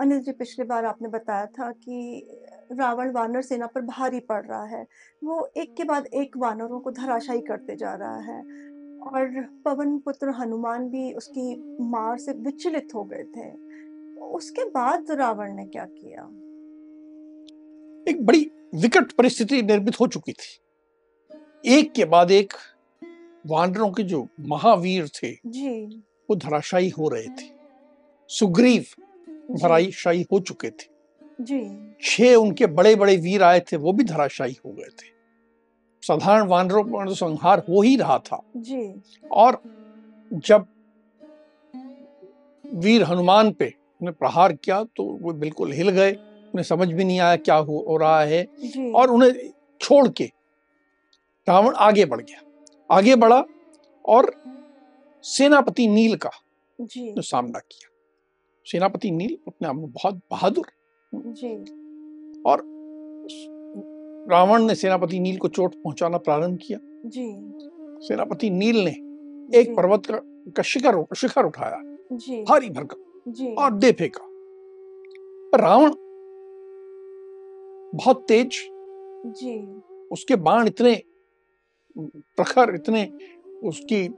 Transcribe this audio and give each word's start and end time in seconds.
अनिल 0.00 0.20
जी 0.20 0.32
पिछली 0.32 0.64
बार 0.64 0.84
आपने 0.84 1.08
बताया 1.08 1.46
था 1.46 1.70
कि 1.72 2.26
रावण 2.72 3.12
वानर 3.12 3.42
सेना 3.42 3.66
पर 3.66 3.80
भारी 3.80 4.20
पड़ 4.20 4.46
रहा 4.46 4.64
है। 4.64 4.86
वो 5.24 5.50
एक 5.56 5.74
के 5.76 5.84
बाद 5.84 6.06
एक 6.06 6.36
वानरों 6.36 6.80
को 6.80 6.90
धराशायी 6.90 7.40
करते 7.40 7.76
जा 7.76 7.94
रहा 7.94 8.18
है 8.18 8.40
और 9.00 9.42
पवन 9.64 9.98
पुत्र 9.98 10.30
हनुमान 10.30 10.88
भी 10.88 11.12
उसकी 11.12 11.76
मार 11.80 12.18
से 12.18 12.32
विचलित 12.32 12.88
हो 12.94 13.04
गए 13.04 13.24
थे। 13.36 13.50
उसके 14.20 14.64
बाद 14.64 15.10
रावण 15.10 15.54
ने 15.54 15.66
क्या 15.66 15.84
किया? 15.84 16.22
एक 18.08 18.26
बड़ी 18.26 18.50
विकट 18.74 19.12
परिस्थिति 19.12 19.62
निर्मित 19.62 20.00
हो 20.00 20.06
चुकी 20.06 20.32
थी। 20.32 20.60
एक 21.76 21.92
के 21.92 22.04
बाद 22.04 22.30
एक 22.30 22.52
वानरों 23.46 23.90
के 23.92 24.02
जो 24.02 24.26
महावीर 24.40 25.08
थे 25.08 25.32
जी। 25.46 26.02
वो 26.30 26.36
धराशायी 26.36 26.88
हो 26.88 27.08
रहे 27.08 27.28
थे। 27.28 27.50
सुग्रीव 28.30 28.84
धराशायी 29.52 30.26
हो 30.32 30.40
चुके 30.40 30.70
थे। 30.70 30.88
जी। 31.40 31.60
छह 32.02 32.34
उनके 32.34 32.66
बड़े 32.66 32.94
बड़े 32.96 33.16
वीर 33.16 33.42
आए 33.42 33.60
थे 33.60 33.76
वो 33.76 33.92
भी 33.92 34.04
धराशायी 34.04 34.56
हो 34.66 34.72
गए 34.72 34.88
थे। 34.92 35.08
साधारण 36.02 36.46
वानरों 36.46 36.82
पर 36.84 37.08
तो 37.08 37.14
संहार 37.14 37.58
हो 37.68 37.82
ही 37.82 37.96
रहा 37.96 38.18
था। 38.18 38.42
जी। 38.56 39.02
और 39.32 39.62
जब 40.32 40.66
वीर 42.64 43.02
हनुमान 43.02 43.52
पे 43.52 43.72
उन्हें 44.02 44.14
प्रहार 44.14 44.52
किया 44.52 44.82
तो 44.96 45.04
वो 45.22 45.32
बिल्कुल 45.32 45.72
हिल 45.72 45.90
गए। 45.90 46.12
उन्हें 46.12 46.62
समझ 46.62 46.88
भी 46.88 47.04
नहीं 47.04 47.20
आया 47.20 47.36
क्या 47.36 47.54
हो 47.54 47.84
हो 47.88 47.96
रहा 47.96 48.22
है। 48.24 48.44
और 48.94 49.10
उन्हें 49.10 49.32
छोड़ 49.80 50.08
के 50.08 50.24
रावण 51.48 51.74
आगे 51.74 52.04
बढ़ 52.04 52.20
गया। 52.20 52.40
आगे 52.90 53.14
बढ़ा 53.16 53.44
और 54.04 54.32
सेनापति 55.24 55.88
नील 55.88 56.16
का 56.16 56.30
जी। 56.80 57.12
ने 57.12 57.22
सामना 57.22 57.58
किया। 57.58 57.89
सेनापति 58.66 59.10
नील 59.10 59.36
अपने 59.48 59.68
आप 59.68 59.74
में 59.74 59.90
बहुत 59.90 60.14
बहादुर 60.30 60.66
जी। 61.14 61.56
और 62.46 62.62
रावण 64.30 64.62
ने 64.62 64.74
सेनापति 64.74 65.20
नील 65.20 65.36
को 65.36 65.48
चोट 65.48 65.74
पहुंचाना 65.74 66.18
प्रारंभ 66.18 66.58
किया। 66.66 66.78
जी। 67.06 67.52
सेनापति 68.06 68.50
नील 68.50 68.76
ने 68.76 68.90
एक 69.58 69.76
पर्वत 69.76 70.06
का, 70.06 70.20
का 70.50 70.62
शिखर 70.62 71.04
शिखर 71.16 71.44
उठाया। 71.44 71.96
जी। 72.12 72.42
भारी 72.42 72.70
भरकम 72.70 73.32
जी। 73.32 73.54
और 73.54 73.74
दे 73.74 73.92
फेंका। 73.92 74.26
रावण 75.58 75.90
बहुत 77.94 78.24
तेज। 78.28 78.48
जी। 79.26 79.82
उसके 80.12 80.36
बाण 80.36 80.66
इतने 80.66 81.02
प्रखर 81.98 82.74
इतने 82.74 83.04
उसकी 83.64 84.06
अ, 84.06 84.10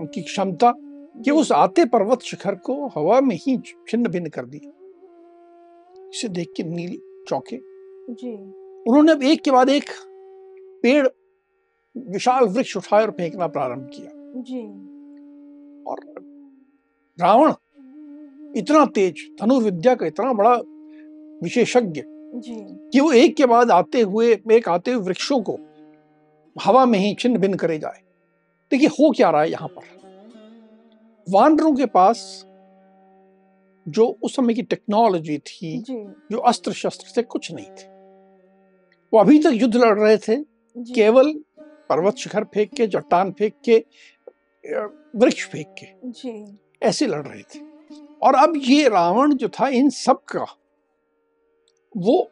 उनकी 0.00 0.22
क्षमता 0.22 0.70
कि 1.14 1.30
उस 1.30 1.52
आते 1.52 1.84
पर्वत 1.84 2.20
शिखर 2.20 2.54
को 2.54 2.86
हवा 2.88 3.20
में 3.20 3.36
ही 3.36 3.56
छिन्न 3.88 4.08
भिन्न 4.08 4.28
कर 4.28 4.46
दिया 4.46 4.70
इसे 6.08 6.28
देख 6.28 6.52
के 6.56 6.62
नील 6.62 6.96
चौंके। 7.28 7.56
उन्होंने 8.86 9.12
अब 9.12 9.22
एक 9.22 9.42
के 9.42 9.50
बाद 9.50 9.68
एक 9.68 9.90
पेड़ 10.82 11.06
विशाल 11.96 12.44
वृक्ष 12.46 12.76
उठाए 12.76 13.02
और 13.02 13.10
फेंकना 13.10 13.46
प्रारंभ 13.46 13.90
किया। 13.94 14.10
जी। 14.42 14.60
और 15.84 16.00
रावण 17.18 17.52
इतना 18.56 18.84
तेज 18.86 19.28
धनुर्विद्या 19.40 19.94
का 19.94 20.06
इतना 20.06 20.32
बड़ा 20.32 20.54
विशेषज्ञ 21.42 22.02
कि 22.04 23.00
वो 23.00 23.12
एक 23.12 23.36
के 23.36 23.46
बाद 23.46 23.70
आते 23.70 24.00
हुए 24.00 24.32
एक 24.52 24.68
आते 24.68 24.90
हुए 24.90 25.04
वृक्षों 25.04 25.40
को 25.42 25.58
हवा 26.56 26.84
में 26.86 26.98
ही 26.98 27.14
छिन्न 27.14 27.38
भिन्न 27.38 27.56
करे 27.56 27.78
जाए। 27.78 28.00
देखिए 28.72 28.88
हो 28.90 29.10
क्या 29.10 29.30
रहा 29.30 29.42
है 29.42 29.50
यहाँ 29.50 29.68
पर। 29.68 29.99
वानरों 31.30 31.74
के 31.74 31.86
पास 31.86 32.46
जो 33.88 34.18
उस 34.22 34.36
समय 34.36 34.54
की 34.54 34.62
टेक्नोलॉजी 34.62 35.38
थी 35.38 35.84
जो। 36.32 36.38
अस्त्र 36.38 36.72
शस्त्र 36.72 37.12
थे 37.16 37.22
कुछ 37.22 37.52
नहीं 37.52 37.66
थे। 37.66 37.88
वो 39.12 39.18
अभी 39.18 39.38
तक 39.38 39.50
युद्ध 39.52 39.76
लड़ 39.76 39.98
रहे 39.98 40.18
थे। 40.18 40.36
केवल 40.94 41.32
पर्वत 41.60 42.16
शिखर 42.16 42.44
फेंक 42.44 42.74
के 42.74 42.86
चट्टान 42.86 43.32
फेंक 43.32 43.54
के 43.64 43.84
वृक्ष 45.18 45.46
फेंक 45.46 45.74
के 45.78 46.10
जी। 46.10 46.58
ऐसे 46.82 47.06
लड़ 47.06 47.26
रहे 47.26 47.42
थे। 47.42 47.58
और 48.22 48.34
अब 48.34 48.52
ये 48.56 48.88
रावण 48.88 49.34
जो 49.34 49.48
था 49.48 49.68
इन 49.68 49.90
सब 49.90 50.22
का 50.24 50.46
वो 51.96 52.30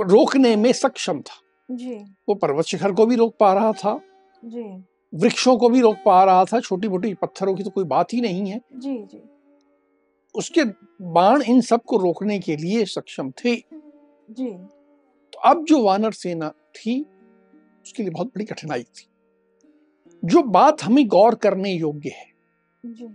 रोकने 0.00 0.56
में 0.56 0.72
सक्षम 0.72 1.20
था। 1.20 1.40
जी। 1.70 1.94
वो 2.28 2.34
पर्वत 2.34 2.64
शिखर 2.64 2.92
को 2.92 3.06
भी 3.06 3.16
रोक 3.16 3.36
पा 3.40 3.52
रहा 3.52 3.72
था। 3.72 4.00
जी। 4.44 4.84
वृक्षों 5.14 5.56
को 5.56 5.68
भी 5.68 5.80
रोक 5.80 5.96
पा 6.04 6.24
रहा 6.24 6.44
था 6.44 6.60
छोटी 6.60 6.88
मोटी 6.88 7.14
पत्थरों 7.14 7.54
की 7.54 7.62
तो 7.62 7.70
कोई 7.70 7.84
बात 7.84 8.12
ही 8.12 8.20
नहीं 8.20 8.46
है। 8.46 8.60
जी 8.74 8.98
जी। 8.98 9.22
उसके 10.34 10.64
बाण 11.02 11.42
इन 11.42 11.60
सबको 11.60 11.96
रोकने 11.96 12.38
के 12.38 12.56
लिए 12.56 12.84
सक्षम 12.84 13.30
थे। 13.30 13.56
जी। 14.30 14.50
तो 15.32 15.38
अब 15.38 15.64
जो 15.64 15.82
वानर 15.82 16.12
सेना 16.12 16.48
थी 16.48 17.00
उसके 17.84 18.02
लिए 18.02 18.10
बहुत 18.10 18.26
बड़ी 18.26 18.44
कठिनाई 18.44 18.82
थी। 18.82 19.06
जो 20.24 20.42
बात 20.42 20.82
हमें 20.82 21.06
गौर 21.08 21.34
करने 21.34 21.72
योग्य 21.72 22.08
है 22.08 22.26
जी। 22.86 23.08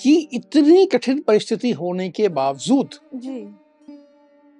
कि 0.00 0.28
इतनी 0.32 0.86
कठिन 0.86 1.20
परिस्थिति 1.20 1.70
होने 1.70 2.08
के 2.10 2.28
बावजूद 2.28 2.90
जी। 3.14 3.54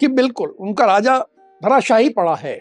कि 0.00 0.08
बिल्कुल 0.08 0.48
उनका 0.48 0.84
राजा 0.84 1.18
धराशाही 1.62 2.08
पड़ा 2.08 2.34
है। 2.34 2.60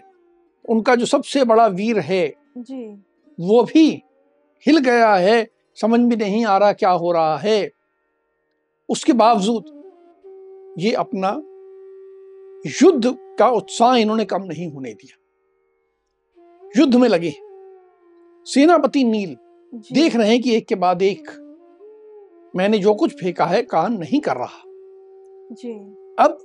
उनका 0.68 0.94
जो 0.94 1.06
सबसे 1.06 1.44
बड़ा 1.44 1.66
वीर 1.66 1.98
है 1.98 2.34
जी। 2.58 3.04
वो 3.40 3.62
भी 3.62 4.02
हिल 4.66 4.78
गया 4.78 5.14
है 5.14 5.50
समझ 5.74 6.00
में 6.00 6.16
नहीं 6.16 6.44
आ 6.46 6.58
रहा 6.58 6.72
क्या 6.72 6.90
हो 6.90 7.12
रहा 7.12 7.36
है। 7.36 7.70
उसके 8.88 9.12
बावजूद 9.12 9.64
ये 10.78 10.92
अपना 10.92 11.28
युद्ध 12.82 13.16
का 13.38 13.48
उत्साह 13.48 13.96
इन्होंने 13.96 14.24
कम 14.24 14.42
नहीं 14.42 14.72
होने 14.72 14.92
दिया। 14.94 15.16
युद्ध 16.76 16.94
में 16.94 17.08
लगे। 17.08 17.34
सेनापति 18.46 19.04
नील 19.04 19.36
देख 19.92 20.16
रहे 20.16 20.28
हैं 20.28 20.42
कि 20.42 20.56
एक 20.56 20.66
के 20.66 20.74
बाद 20.74 21.02
एक। 21.02 21.28
मैंने 22.56 22.78
जो 22.78 22.94
कुछ 22.94 23.12
फेंका 23.12 23.46
है 23.46 23.62
कान 23.62 23.98
नहीं 23.98 24.20
कर 24.20 24.36
रहा। 24.36 24.62
जी। 25.52 25.72
अब 26.18 26.38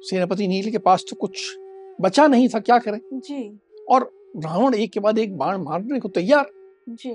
सेनापति 0.00 0.48
नील 0.48 0.70
के 0.70 0.78
पास 0.78 1.04
तो 1.10 1.16
कुछ 1.16 1.58
बचा 2.00 2.26
नहीं 2.26 2.48
था 2.48 2.58
क्या 2.58 2.78
करें? 2.78 3.00
जी। 3.12 3.58
और 3.88 4.17
रावण 4.38 4.74
एक 4.74 4.92
के 4.92 5.00
बाद 5.00 5.18
एक 5.18 5.36
बाण 5.36 5.56
मारने 5.58 6.00
को 6.00 6.08
तैयार। 6.08 6.50
जी। 6.88 7.10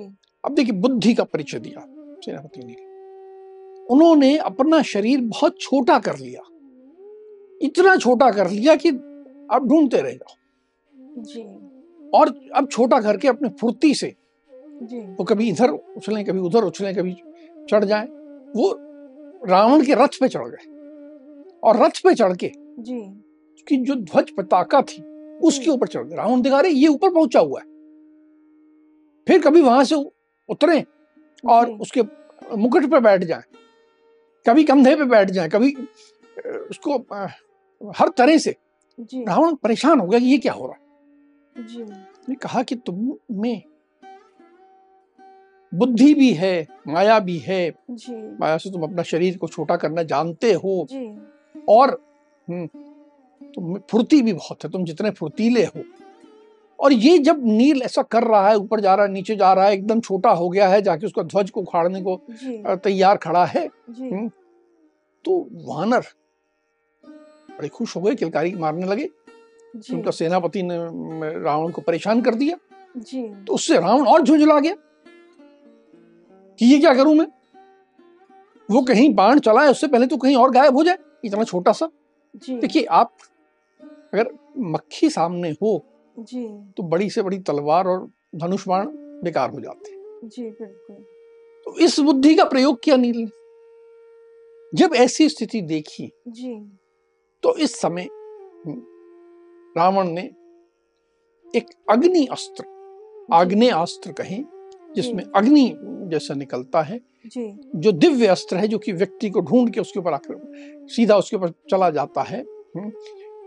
अब 0.46 0.56
देखिए 0.56 0.72
बुद्धि 0.72 1.14
का 1.14 1.24
परिचय 1.24 1.60
दिया 1.60 1.86
सेनापति 2.26 2.64
ने। 2.64 2.74
उन्होंने 3.86 4.38
अपना 4.38 4.82
शरीर 4.82 5.22
बहुत 5.22 5.60
छोटा 5.60 6.00
कर 6.00 6.18
लिया। 6.18 6.42
इतना 7.62 7.96
छोटा 7.96 8.32
कर 8.32 8.50
लिया 8.50 8.76
कि 8.76 8.90
अब 9.52 9.68
ढूंढते 9.70 10.02
रह 10.02 10.12
जाओ। 10.12 10.36
जी। 11.24 11.44
और 12.10 12.50
अब 12.56 12.68
छोटा 12.72 13.00
करके 13.02 13.28
अपने 13.28 13.50
फुर्ती 13.50 13.94
से 13.94 14.16
जी। 14.84 15.00
वो 15.00 15.24
कभी 15.24 15.50
इधर 15.50 15.70
उछले 15.70 16.24
कभी 16.24 16.40
उधर 16.40 16.64
उछले 16.64 16.94
कभी 16.94 17.16
चढ़ 17.70 17.86
जाए। 17.86 18.06
वो 18.56 18.76
रावण 19.48 19.86
के 19.86 19.94
रथ 19.94 20.20
पे 20.20 20.28
चढ़ 20.28 20.48
गए। 20.48 20.70
और 21.64 21.78
रथ 21.78 22.04
पे 22.04 22.14
चढ़ 22.16 22.36
के 22.36 22.52
जी। 22.80 23.00
उसकी 23.54 23.78
जो 23.78 23.96
ध्वज 23.96 24.32
पताका 24.32 24.82
थी 24.82 25.02
उसके 25.42 25.70
ऊपर 25.72 25.88
चढ़ 25.88 26.04
गए। 26.04 26.16
रावण 26.16 26.42
दिखा 26.42 26.60
रहे 26.60 26.72
ये 26.72 26.88
ऊपर 26.88 27.14
पहुँचा 27.14 27.40
हुआ 27.40 27.60
है। 27.60 27.66
फिर 29.28 29.42
कभी 29.42 29.62
वहाँ 29.62 29.84
से 29.84 29.96
उतरे 30.50 30.84
और 31.44 31.72
उसके 31.72 32.02
मुकुट 32.58 32.86
पे 32.92 33.00
बैठ 33.00 33.24
जाए। 33.24 33.44
कभी 34.46 34.64
कंधे 34.64 34.96
पे 34.96 35.04
बैठ 35.06 35.30
जाए 35.32 35.50
कभी 35.50 35.74
उसको 36.70 36.98
हर 37.92 38.10
तरह 38.18 38.38
से। 38.38 38.56
रावण 39.00 39.56
परेशान 39.56 40.00
हो 40.00 40.08
गया 40.08 40.20
कि 40.20 40.26
ये 40.26 40.38
क्या 40.38 40.54
हो 40.54 40.68
रहा 40.68 40.76
है? 40.76 41.66
जी। 41.68 42.36
कहा 42.36 42.64
कि 42.64 42.76
तुम 42.78 43.14
में 43.32 43.62
बुद्धि 45.72 46.14
भी 46.14 46.32
है 46.34 46.68
माया 46.88 47.20
भी 47.20 47.38
है। 47.38 47.70
जी। 47.92 48.16
माया 48.40 48.58
से 48.58 48.72
तुम 48.72 48.84
अपना 48.84 49.04
शरीर 49.04 49.38
को 49.38 49.48
छोटा 49.48 49.76
करना 49.76 50.04
जानते 50.04 50.52
हो। 50.54 50.86
जी। 50.92 51.06
और 51.70 51.92
में 53.62 53.80
फुर्ती 53.92 54.22
भी 54.22 54.34
बहुत 54.34 54.64
है 54.64 54.70
तुम 54.70 54.86
जितने 54.86 55.10
फुर्तीले 55.12 55.64
हो। 55.66 55.84
और 56.80 56.94
ये 56.94 57.18
जब 57.18 57.42
नील 57.46 57.82
ऐसा 57.82 58.02
कर 58.02 58.24
रहा 58.24 58.48
है 58.50 58.56
ऊपर 58.58 58.80
जा 58.80 58.94
रहा 58.96 59.06
है 59.06 59.12
नीचे 59.12 59.36
जा 59.36 59.52
रहा 59.54 59.66
है 59.66 59.74
एकदम 59.74 60.00
छोटा 60.00 60.30
हो 60.32 60.50
गया 60.50 60.68
है 60.68 60.82
जाके 60.82 61.06
उसका 61.06 61.24
ध्वज 61.24 61.50
को 61.50 61.62
उखाड़ने 61.62 62.02
को 62.02 62.16
तैयार 62.76 63.18
खड़ा 63.18 63.46
है 63.46 63.66
हम्म। 63.66 64.28
तो 65.26 65.40
वानर 65.66 66.06
बड़े 67.04 67.68
खुश 67.68 67.96
हो 67.96 68.02
गए 68.02 68.16
किलकारी 68.16 68.52
मारने 68.56 68.86
लगे। 68.86 69.10
उनका 69.94 70.12
सेनापति 70.12 70.64
ने 70.64 70.78
रावण 71.44 71.72
को 71.72 71.82
परेशान 71.82 72.22
कर 72.22 72.36
दिया। 72.36 72.58
जी। 72.98 73.22
तो 73.46 73.54
उससे 73.54 73.80
रावण 73.80 74.06
और 74.08 74.22
झुंझला 74.22 74.60
गया। 74.60 74.76
कि 76.60 76.66
ये 76.66 76.80
क्या 76.80 76.94
करूँ 76.94 77.16
मैं? 77.16 77.28
वो 78.70 78.82
कहीं 78.82 79.14
बाण 79.14 79.40
चलाए 79.40 79.70
उससे 79.70 79.88
पहले 79.88 80.08
तो 80.08 80.18
कहीं 80.18 80.36
और 80.36 80.52
गायब 80.52 80.76
हो 80.76 80.84
जाए 80.84 80.98
इतना 81.26 81.44
छोटा 81.44 81.72
सा। 81.72 81.90
देखिए 82.50 82.84
आप 82.84 83.12
अगर 84.14 84.30
मक्खी 84.58 85.10
सामने 85.10 85.50
हो 85.52 85.86
जी। 86.20 86.48
तो 86.78 86.84
बड़ी 86.84 87.10
से 87.10 87.22
बड़ी 87.22 87.40
तलवार 87.40 87.88
और 87.88 88.10
धनुष 88.36 88.68
बाण 88.68 88.88
बेकार 89.24 89.50
हो 89.50 89.60
जाते 89.60 89.92
हैं। 89.92 90.30
जी 90.30 90.44
बिल्कुल। 90.44 90.96
तो 91.66 91.78
इस 91.80 92.00
बुद्धि 92.00 92.36
का 92.36 92.44
प्रयोग 92.44 92.84
किया 92.84 92.96
नील 92.96 93.18
ने। 93.18 94.78
जब 94.78 94.96
ऐसी 94.96 95.30
स्थिति 95.30 95.62
देखी 95.62 96.12
जी। 96.28 96.54
तो 97.44 97.56
इस 97.56 97.80
समय 97.82 98.08
रावण 99.78 100.10
ने 100.10 100.22
एक 101.54 101.70
अग्नि 101.90 102.26
अस्त्र 102.26 102.66
आग्नेय 103.34 103.70
अस्त्र 103.70 104.12
कहें 104.12 104.44
जिसमें 104.96 105.24
अग्नि 105.36 105.72
जैसा 106.12 106.34
निकलता 106.34 106.82
है 106.82 107.00
जी। 107.26 107.60
जो 107.76 107.92
दिव्य 107.92 108.28
अस्त्र 108.28 108.58
है 108.58 108.68
जो 108.68 108.78
कि 108.78 108.92
व्यक्ति 108.92 109.30
को 109.30 109.42
ढूंढ 109.42 109.70
के 109.70 109.82
उसके 109.82 110.00
ऊपर 110.00 110.14
आक्रमण 110.14 110.88
सीधा 110.88 111.18
उसके 111.18 111.36
ऊपर 111.36 111.50
चला 111.72 111.90
जाता 111.90 112.22
है 112.22 112.42
हम्म, 112.76 112.92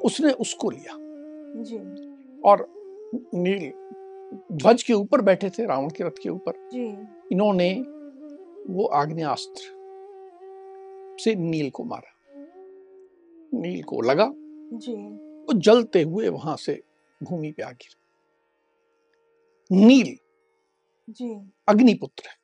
उसने 0.04 0.32
उसको 0.32 0.70
लिया। 0.70 0.98
जी। 1.62 1.78
और 2.40 2.74
नील 3.34 3.72
ध्वज 4.52 4.82
के 4.82 4.92
ऊपर 4.92 5.20
बैठे 5.20 5.50
थे 5.50 5.66
रावण 5.66 5.88
के 5.88 6.04
रथ 6.04 6.22
के 6.22 6.28
ऊपर। 6.28 6.68
इन्होंने 7.32 7.74
वो 8.74 8.86
आग्नेस्त्र 8.86 9.76
से 11.24 11.34
नील 11.34 11.70
को 11.70 11.84
मारा। 11.84 12.12
नील 13.54 13.82
को 13.82 14.00
लगा। 14.00 14.32
जी। 14.72 14.96
वो 15.44 15.52
जलते 15.52 16.02
हुए 16.02 16.28
वहाँ 16.28 16.56
से 16.56 16.82
भूमि 17.22 17.52
पे 17.52 17.62
आ 17.62 17.70
गिरा। 17.70 18.02
नील 19.86 20.16
जी। 21.08 21.52
अग्निपुत्र 21.68 22.28
है। 22.28 22.36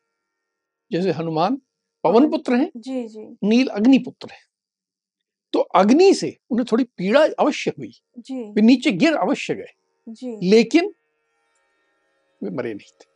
जैसे 0.93 1.11
हनुमान 1.11 1.63
पवन 2.05 2.31
पुत्र 2.31 2.55
हैं 2.55 2.71
जी 2.77 3.09
जी। 3.09 3.37
नील 3.43 3.69
अग्निपुत्र 3.69 4.29
है। 4.31 4.52
तो 5.55 5.59
अग्नि 5.59 6.15
से 6.15 6.37
उन्हें 6.51 6.67
थोड़ी 6.73 6.85
पीड़ा 6.85 7.27
अवश्य 7.39 7.73
हुई। 7.79 7.93
जी। 8.19 8.43
वे 8.53 8.63
नीचे 8.63 8.93
गिर 8.93 9.15
अवश्य 9.15 9.55
गए। 9.55 9.73
जी। 10.09 10.51
लेकिन 10.51 10.95
वे 12.43 12.51
मरे 12.51 12.75
नहीं 12.75 12.91
थे। 13.01 13.11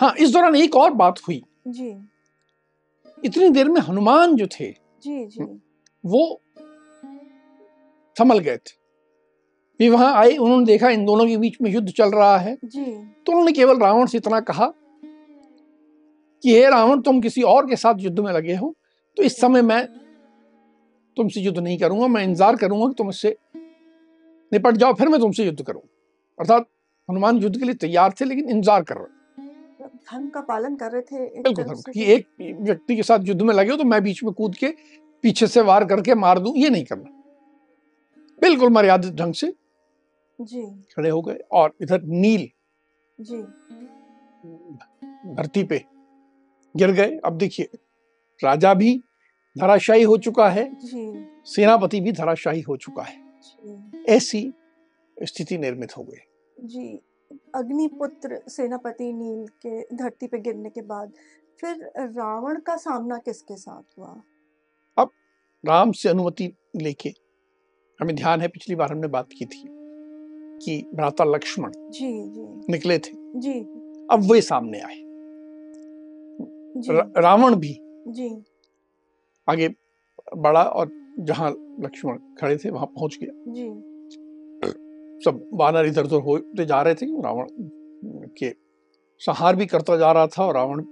हाँ 0.00 0.14
इस 0.14 0.30
दौरान 0.30 0.56
एक 0.56 0.76
और 0.76 0.92
बात 0.92 1.20
हुई। 1.28 1.42
जी। 1.68 1.88
इतनी 3.24 3.48
देर 3.48 3.68
में 3.68 3.80
हनुमान 3.80 4.36
जो 4.36 4.46
थे 4.46 4.70
जी 5.02 5.24
जी। 5.26 5.44
वो 6.04 6.42
थमल 8.20 8.38
गए 8.38 8.56
थे। 8.56 8.74
वे 9.80 9.88
वहाँ 9.88 10.14
आए 10.14 10.36
उन्होंने 10.36 10.66
देखा 10.66 10.88
इन 10.88 11.04
दोनों 11.04 11.26
के 11.26 11.36
बीच 11.36 11.56
में 11.62 11.70
युद्ध 11.70 11.88
चल 11.88 12.10
रहा 12.10 12.38
है। 12.38 12.56
जी। 12.64 12.84
तो 12.94 13.32
उन्होंने 13.32 13.52
केवल 13.52 13.78
रावण 13.78 14.06
से 14.06 14.18
इतना 14.18 14.40
कहा 14.40 14.72
कि 16.42 16.54
हे 16.54 16.70
रावण 16.70 17.00
तुम 17.00 17.20
किसी 17.20 17.42
और 17.42 17.66
के 17.66 17.76
साथ 17.76 17.94
युद्ध 17.98 18.18
में 18.20 18.32
लगे 18.32 18.54
हो। 18.54 18.74
तो 19.16 19.22
इस 19.22 19.40
समय 19.40 19.62
मैं 19.62 20.05
तुमसे 21.16 21.40
युद्ध 21.40 21.58
नहीं 21.58 21.78
करूँगा 21.78 22.06
मैं 22.08 22.22
इंतज़ार 22.24 22.56
करूँगा 22.56 22.86
कि 22.88 22.94
तुम 22.98 23.08
इससे 23.10 23.36
निपट 24.52 24.76
जाओ 24.76 24.94
फिर 24.94 25.08
मैं 25.08 25.20
तुमसे 25.20 25.44
युद्ध 25.44 25.62
करूँगा 25.62 25.88
अर्थात 26.38 26.66
हनुमान 27.08 27.36
युद्ध 27.38 27.58
के 27.58 27.64
लिए 27.64 27.74
तैयार 27.76 28.14
थे 28.20 28.24
लेकिन 28.24 28.48
इंतज़ार 28.50 28.82
कर 28.82 28.96
रहे। 28.96 29.14
धर्म 30.06 30.28
का 30.28 30.40
पालन 30.42 30.74
कर 30.76 30.90
रहे 30.90 31.02
थे 31.02 31.42
बिल्कुल 31.42 31.64
धर्म 31.64 31.92
कि 31.92 32.04
एक 32.14 32.26
व्यक्ति 32.60 32.96
के 32.96 33.02
साथ 33.02 33.26
युद्ध 33.26 33.42
में 33.42 33.54
लगे 33.54 33.70
हो 33.70 33.76
तो 33.76 33.84
मैं 33.84 34.02
बीच 34.02 34.22
में 34.24 34.32
कूद 34.34 34.54
के 34.54 34.68
पीछे 35.24 35.46
से 35.46 35.60
वार 35.62 35.84
करके 35.84 36.14
मार 36.16 36.38
दूँ 36.38 36.52
ये 36.56 36.70
नहीं 36.70 36.84
करना। 36.84 37.10
बिल्कुल 38.42 38.70
मर्यादित 38.70 39.14
ढंग 39.14 39.34
से 39.34 39.52
जी। 40.38 40.62
खड़े 40.96 41.10
हो 41.10 41.20
गए 41.22 41.38
और 41.52 41.72
इधर 41.82 42.02
नील 42.04 42.48
जी। 43.18 43.42
धरती 45.34 45.62
पे 45.64 45.84
गिर 46.74 46.90
गए। 46.92 47.18
अब 47.24 47.36
देखिए 47.38 47.68
राजा 48.40 48.72
भी 48.74 49.00
धराशायी 49.58 50.02
हो 50.02 50.16
चुका 50.16 50.48
है। 50.48 50.70
सेनापति 51.44 52.00
भी 52.00 52.12
धराशायी 52.12 52.60
हो 52.60 52.76
चुका 52.76 53.02
है। 53.02 53.18
ऐसी 54.08 54.52
स्थिति 55.22 55.58
निर्मित 55.58 55.96
हो 55.96 56.02
गई। 56.02 56.18
जी। 56.60 57.00
अग्निपुत्र 57.54 58.40
सेनापति 58.48 59.12
नील 59.12 59.46
के 59.66 59.96
धरती 59.96 60.26
पे 60.26 60.38
गिरने 60.38 60.70
के 60.70 60.82
बाद 60.82 61.12
फिर 61.60 61.90
रावण 61.98 62.60
का 62.60 62.76
सामना 62.76 63.18
किसके 63.18 63.56
साथ 63.56 63.98
हुआ? 63.98 64.22
अब 64.98 65.10
राम 65.66 65.92
से 65.92 66.08
अनुमति 66.08 66.52
लेके 66.76 67.08
हमें 68.00 68.16
ध्यान 68.16 68.40
है 68.40 68.48
पिछली 68.48 68.74
बार 68.74 68.92
हमने 68.92 69.08
बात 69.08 69.28
की 69.38 69.44
थी 69.44 69.64
कि 70.64 70.90
भ्राता 70.94 71.24
लक्ष्मण 71.24 71.70
जी 71.70 72.12
जी। 72.28 72.72
निकले 72.72 72.98
थे। 72.98 73.12
जी। 73.14 73.60
अब 74.10 74.28
वे 74.32 74.40
सामने 74.40 74.80
आए। 74.80 75.02
रावण 77.22 77.54
भी 77.54 77.78
जी। 78.08 78.44
आगे 79.48 79.68
बढ़ा 80.36 80.62
और 80.62 80.90
जहाँ 81.20 81.50
लक्ष्मण 81.80 82.18
खड़े 82.40 82.56
थे 82.56 82.70
वहाँ 82.70 82.86
पहुँच 82.86 83.18
गया। 83.22 83.52
जी। 83.52 83.68
सब 85.24 85.48
वानर 85.54 85.86
इधर 85.86 86.04
उधर 86.04 86.20
होते 86.20 86.64
जा 86.64 86.80
रहे 86.82 86.94
थे 86.94 87.06
रावण 87.22 87.46
के 88.38 88.50
संहार 89.20 89.56
भी 89.56 89.66
करता 89.66 89.96
जा 89.96 90.10
रहा 90.12 90.26
था 90.26 90.44
और 90.44 90.54
रावण 90.54 90.82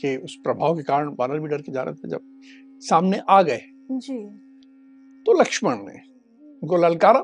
के 0.00 0.16
उस 0.16 0.36
प्रभाव 0.44 0.76
के 0.76 0.82
कारण 0.82 1.08
वानर 1.20 1.40
भी 1.40 1.48
डर 1.48 1.62
के 1.62 1.72
जा 1.72 1.82
रहे 1.82 1.94
थे 1.94 2.08
जब 2.08 2.20
सामने 2.80 3.20
आ 3.28 3.42
गए। 3.42 3.60
जी। 3.92 4.16
तो 5.26 5.40
लक्ष्मण 5.40 5.76
ने 5.76 6.00
उनको 6.62 6.76
ललकारा 6.76 7.20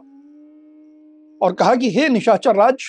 और 1.40 1.52
कहा 1.52 1.75
कि 1.75 1.90
हे 1.90 2.08
निशाचर 2.08 2.56
राज 2.56 2.84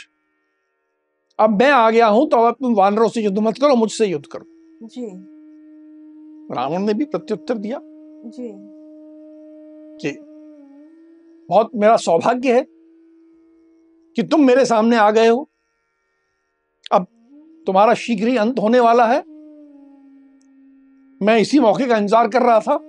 अब 1.39 1.59
मैं 1.59 1.71
आ 1.71 1.89
गया 1.89 2.07
हूँ 2.07 2.29
तो 2.29 2.37
अब 2.37 2.53
तुम 2.53 2.75
वानरों 2.75 3.07
से 3.09 3.21
युद्ध 3.21 3.37
मत 3.39 3.57
करो 3.57 3.75
मुझसे 3.75 4.05
युद्ध 4.05 4.25
करो। 4.25 4.87
जी। 4.87 5.07
रावण 6.51 6.81
ने 6.81 6.93
भी 6.93 7.05
प्रत्युत्तर 7.05 7.57
दिया 7.57 7.79
जी। 8.25 8.49
कि 10.01 10.17
बहुत 11.49 11.71
मेरा 11.75 11.97
सौभाग्य 11.97 12.55
है 12.55 12.65
कि 14.15 14.23
तुम 14.23 14.45
मेरे 14.45 14.65
सामने 14.65 14.95
आ 14.97 15.11
गए 15.11 15.27
हो। 15.27 15.49
अब 16.91 17.05
तुम्हारा 17.67 17.93
शीघ्र 17.93 18.27
ही 18.27 18.37
अंत 18.37 18.59
होने 18.59 18.79
वाला 18.79 19.05
है। 19.05 19.23
मैं 21.21 21.37
इसी 21.37 21.59
मौके 21.59 21.85
का 21.85 21.97
इंतज़ार 21.97 22.27
कर 22.27 22.41
रहा 22.41 22.59
था। 22.59 22.79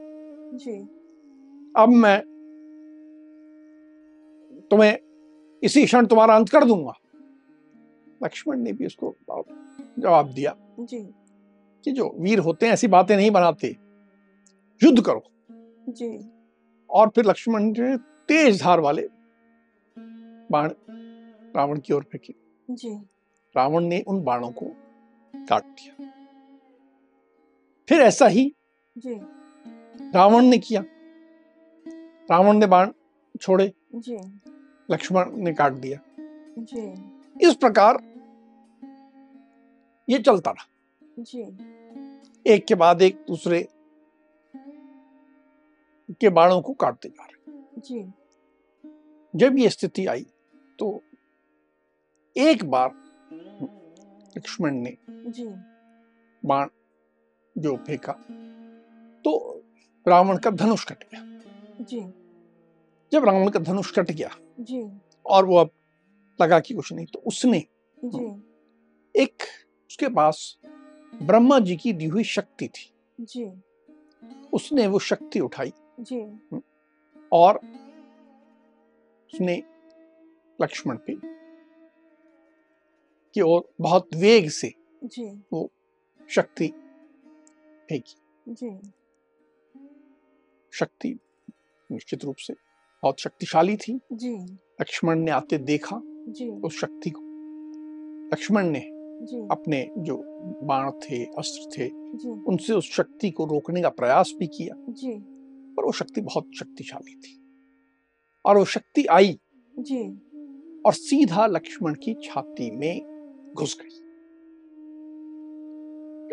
जी। 0.55 0.79
अब 1.77 1.89
मैं 1.89 2.21
तुम्हें 4.71 4.99
इसी 5.63 5.85
क्षण 5.85 6.07
तुम्हारा 6.07 6.37
अंत 6.37 6.49
कर 6.49 6.65
दूँगा। 6.65 6.93
लक्ष्मण 8.25 8.59
ने 8.59 8.73
भी 8.73 8.87
उसको 8.87 9.15
जवाब 9.99 10.31
दिया। 10.31 10.57
जी। 10.81 11.15
कि 11.85 11.93
जो 11.93 12.17
वीर 12.19 12.39
होते 12.39 12.67
हैं 12.67 12.73
ऐसी 12.73 12.87
बातें 12.87 13.17
नहीं 13.17 13.31
बनाते। 13.31 13.77
युद्ध 14.83 15.05
करो। 15.05 15.25
जी। 15.89 16.31
और 16.91 17.09
फिर 17.09 17.25
लक्ष्मण 17.25 17.63
ने 17.63 17.97
तेज 17.99 18.63
धार 18.63 18.81
वाले 18.81 19.09
बाण 20.51 20.71
रावण 21.57 21.81
की 21.81 21.93
ओर 21.93 22.03
फेंके। 22.03 22.35
जी। 22.71 22.91
रावण 23.57 23.85
ने 23.85 24.01
उन 24.01 24.23
बाणों 24.23 24.51
को 24.51 24.67
काट 25.37 25.65
दिया। 25.65 26.13
फिर 27.89 28.01
ऐसा 28.01 28.27
ही 28.27 28.55
जी। 28.99 29.15
रावण 30.15 30.45
ने 30.45 30.59
किया। 30.59 30.85
रावण 32.31 32.57
ने 32.57 32.67
बाण 32.67 32.93
छोड़े। 33.41 33.73
जी। 33.95 34.17
लक्ष्मण 34.91 35.37
ने 35.37 35.53
काट 35.53 35.73
दिया। 35.73 35.99
जी। 36.59 36.93
इस 37.49 37.55
प्रकार 37.55 37.99
ये 40.09 40.19
चलता 40.19 40.51
रहा। 40.51 40.78
जी। 41.19 41.43
एक 42.47 42.67
के 42.67 42.75
बाद 42.75 43.03
एक 43.03 43.17
दूसरे 43.29 43.67
के 46.21 46.29
बाणों 46.29 46.61
को 46.63 46.73
काटते 46.73 47.09
जा 47.09 47.25
रहे। 47.25 47.81
जी। 47.81 48.13
जब 49.35 49.59
ये 49.59 49.69
स्थिति 49.69 50.07
आई 50.07 50.27
तो 50.79 51.03
एक 52.37 52.65
बार 52.65 52.91
लक्ष्मण 54.37 54.75
ने 54.75 54.97
जी। 55.09 55.47
बाण 56.43 56.69
जो 57.57 57.77
फेंका 57.77 58.13
तो 59.25 59.35
रावण 60.07 60.39
का 60.39 60.51
धनुष 60.51 60.85
कट 60.85 61.05
गया। 61.05 61.85
जी। 61.85 62.01
जब 63.13 63.25
रावण 63.25 63.51
का 63.51 63.61
धनुष 63.61 63.93
कट 63.99 64.11
गया 64.11 64.31
जी। 64.61 64.83
और 65.27 65.47
वो 65.47 65.57
अब 65.57 65.71
लगा 66.43 66.61
कि 66.61 66.75
कुछ 66.75 66.93
नहीं 66.93 67.07
तो 67.07 67.19
उसने 67.19 67.65
जी। 67.99 68.27
एक 69.15 69.43
उसके 69.91 70.09
पास 70.09 70.59
ब्रह्मा 71.15 71.59
जी 71.59 71.77
की 71.77 71.93
दी 71.93 72.05
हुई 72.05 72.25
शक्ति 72.25 72.69
थी। 72.69 72.93
जी। 73.21 73.53
उसने 74.53 74.87
वो 74.87 74.99
शक्ति 74.99 75.41
उठाई। 75.41 75.73
जी। 76.01 76.41
और 77.33 77.57
उसने 79.35 79.63
लक्ष्मण 80.63 80.97
पे 80.97 81.19
की 83.35 83.41
ओर 83.41 83.73
बहुत 83.81 84.09
वेग 84.15 84.51
से 84.51 84.73
जी। 85.05 85.43
वो 85.53 85.71
शक्ति 86.31 86.69
फेंकी। 87.89 88.17
जी। 88.49 88.93
शक्ति 90.73 91.19
निश्चित 91.93 92.25
रूप 92.25 92.37
से 92.37 92.55
बहुत 93.03 93.21
शक्तिशाली 93.21 93.77
थी। 93.77 94.01
जी। 94.13 94.37
लक्ष्मण 94.81 95.19
ने 95.19 95.31
आते 95.31 95.59
देखा 95.59 96.01
जी। 96.05 96.49
उस 96.49 96.81
शक्ति 96.81 97.11
को। 97.11 97.21
लक्ष्मण 98.33 98.67
ने 98.67 98.98
अपने 99.51 99.91
जो 99.99 100.17
बाण 100.63 100.91
थे 100.91 101.25
अस्त्र 101.25 101.71
थे 101.79 101.91
उनसे 102.31 102.73
उस 102.73 102.91
शक्ति 102.93 103.31
को 103.31 103.45
रोकने 103.45 103.83
का 103.83 103.89
प्रयास 103.89 104.35
भी 104.39 104.47
किया। 104.47 104.93
जी। 104.93 105.13
पर 105.75 105.85
वो 105.85 105.93
शक्ति 105.93 106.21
बहुत 106.21 106.51
शक्तिशाली 106.59 107.15
थी। 107.15 107.41
और 108.47 108.59
वो 108.59 108.65
शक्ति 108.65 109.05
आई। 109.05 109.39
जी। 109.79 110.21
और 110.87 110.93
सीधा 110.93 111.47
लक्ष्मण 111.47 111.95
की 111.95 112.15
छाती 112.15 112.71
में 112.71 113.01
घुस 113.55 113.79
गई। 113.83 113.95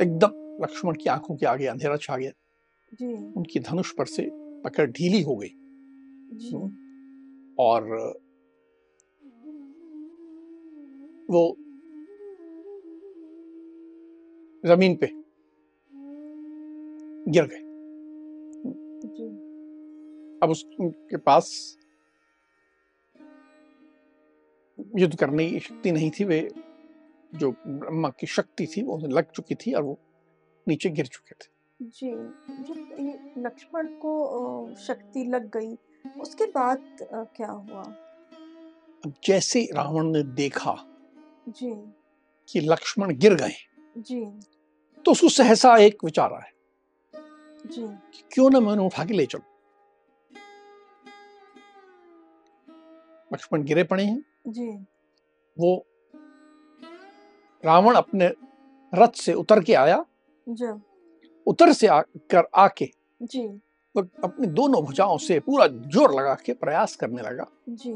एकदम 0.04 0.62
लक्ष्मण 0.64 0.94
की 0.94 1.10
आँखों 1.10 1.36
के 1.36 1.46
आगे 1.46 1.66
अंधेरा 1.66 1.98
छा 1.98 2.18
गया। 2.18 2.32
जी। 2.94 3.14
उनकी 3.14 3.60
धनुष 3.60 3.92
पर 3.92 4.06
से 4.06 4.30
पकड़ 4.34 4.92
ढीली 4.92 5.22
हो 5.22 5.36
गई। 5.36 5.52
जी। 6.34 6.56
और 7.60 7.84
वो 11.30 11.58
ज़मीन 14.66 14.96
पे। 14.96 15.08
गिर 17.28 17.46
गए। 17.46 17.64
अब 20.44 20.50
उसके 20.50 21.18
पास 21.18 21.78
युद्ध 24.98 25.16
करने 25.16 25.50
की 25.50 25.60
शक्ति 25.60 25.92
नहीं 25.92 26.10
थी 26.12 26.24
वे 26.24 26.40
जो 27.36 27.52
ब्रह्मा 27.52 28.10
की 28.10 28.28
शक्ति 28.28 28.66
थी 28.68 28.82
वो 28.84 28.98
लग 29.08 29.32
चुकी 29.32 29.56
थी 29.56 29.74
और 29.74 29.84
वो 29.84 29.98
नीचे 30.68 30.90
गिर 30.90 31.06
चुके 31.08 31.36
थे। 31.36 31.54
जी 31.82 32.12
जब 32.64 32.96
ये 33.00 33.20
लक्ष्मण 33.38 33.88
को 33.96 34.14
शक्ति 34.78 35.24
लग 35.24 35.50
गई 35.58 35.76
उसके 36.22 36.46
बाद 36.46 36.98
क्या 37.04 37.50
हुआ? 37.50 37.84
अब 39.04 39.14
जैसे 39.24 39.64
रावण 39.74 40.12
ने 40.12 40.24
देखा 40.36 40.76
जी। 41.50 41.72
कि 42.50 42.60
लक्ष्मण 42.62 43.16
गिर 43.18 43.36
गए 43.36 43.56
जी। 43.98 44.20
तो 45.06 45.12
उसको 45.12 45.30
सहसा 45.30 45.76
एक 45.78 46.04
विचार 46.04 46.34
आया 46.34 46.52
क्यों 48.32 48.50
ना 48.50 48.60
मैं 48.60 48.72
उन्हें 48.72 48.86
उठा 48.86 49.06
के 49.06 49.14
ले 49.14 49.26
चलूँ? 49.26 49.44
लक्ष्मण 53.34 53.64
गिरे 53.64 53.84
पड़े 53.84 54.04
हैं। 54.04 54.24
जी। 54.48 54.68
वो 55.58 55.86
रावण 57.64 57.96
अपने 57.96 58.28
रथ 58.94 59.16
से 59.16 59.34
उतर 59.34 59.64
के 59.64 59.74
आया। 59.74 60.06
जब 60.50 60.82
उतर 61.48 61.72
से 61.74 61.88
आकर 61.88 62.48
आके 62.56 62.90
जी। 63.22 63.46
वो 63.96 64.02
अपनी 64.24 64.48
दोनों 64.48 64.84
भुजाओं 64.84 65.18
से 65.18 65.40
पूरा 65.40 65.68
ज़ोर 65.68 66.14
लगा 66.16 66.34
के 66.36 66.54
प्रयास 66.54 66.96
करने 66.96 67.22
लगा 67.22 67.46
जी। 67.70 67.94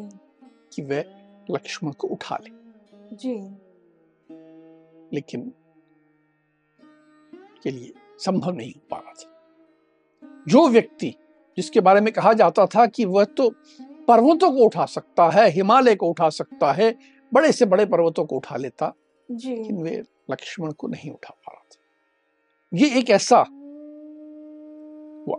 कि 0.74 0.82
वह 0.82 1.04
लक्ष्मण 1.52 1.92
को 1.92 2.08
उठा 2.08 2.38
ले। 2.44 2.50
जी। 3.16 3.36
लेकिन 5.14 5.52
के 7.64 7.72
लिए 7.72 7.94
संभव 8.18 8.52
नहीं 8.52 8.74
हो 8.74 8.82
पा 8.92 8.98
रहा 8.98 9.14
था। 9.14 9.36
जो 10.48 10.68
व्यक्ति 10.68 11.14
जिसके 11.58 11.82
बारे 11.82 12.02
में 12.02 12.14
कहा 12.14 12.34
जाता 12.34 12.66
था 12.66 12.86
कि 12.86 13.06
वह 13.06 13.24
तो 13.24 13.50
पर्वतों 13.82 14.52
को 14.52 14.66
उठा 14.66 14.86
सकता 14.86 15.30
है 15.30 15.50
हिमालय 15.50 15.96
को 15.96 16.10
उठा 16.10 16.30
सकता 16.30 16.72
है 16.72 16.96
बड़े 17.34 17.52
से 17.52 17.66
बड़े 17.66 17.86
पर्वतों 17.86 18.26
को 18.26 18.36
उठा 18.36 18.56
लेता 18.56 18.94
जी। 19.32 19.56
लेकिन 19.56 19.82
वे 19.82 20.04
लक्ष्मण 20.32 20.72
को 20.72 20.88
नहीं 20.88 21.12
उठा 21.12 21.34
पा 21.48 21.52
रहा 21.52 21.64
था। 21.64 21.78
ये 22.74 23.00
एक 23.00 23.10
ऐसा 23.10 23.38
हुआ। 25.28 25.38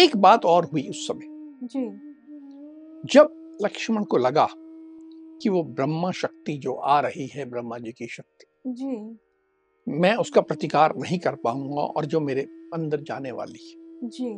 एक 0.00 0.16
बात 0.16 0.44
और 0.44 0.64
हुई 0.64 0.88
उस 0.88 1.06
समय। 1.06 1.26
जी। 1.66 2.14
जब 3.12 3.58
लक्ष्मण 3.62 4.04
को 4.04 4.16
लगा 4.16 4.48
कि 5.42 5.48
वो 5.48 5.62
ब्रह्मा 5.62 6.10
शक्ति 6.10 6.52
जो 6.52 6.74
आ 6.74 7.00
रही 7.00 7.26
है 7.26 7.44
ब्रह्मा 7.44 7.78
जी 7.78 7.92
की 7.92 8.06
शक्ति 8.06 8.46
जी। 8.66 9.18
मैं 9.88 10.16
उसका 10.16 10.40
प्रतिकार 10.40 10.96
नहीं 10.96 11.18
कर 11.18 11.34
पाऊँगा 11.34 11.80
और 11.80 12.04
जो 12.04 12.20
मेरे 12.20 12.40
अंदर 12.74 13.00
जाने 13.00 13.32
वाली 13.32 13.68
है। 13.68 14.08
जी। 14.08 14.34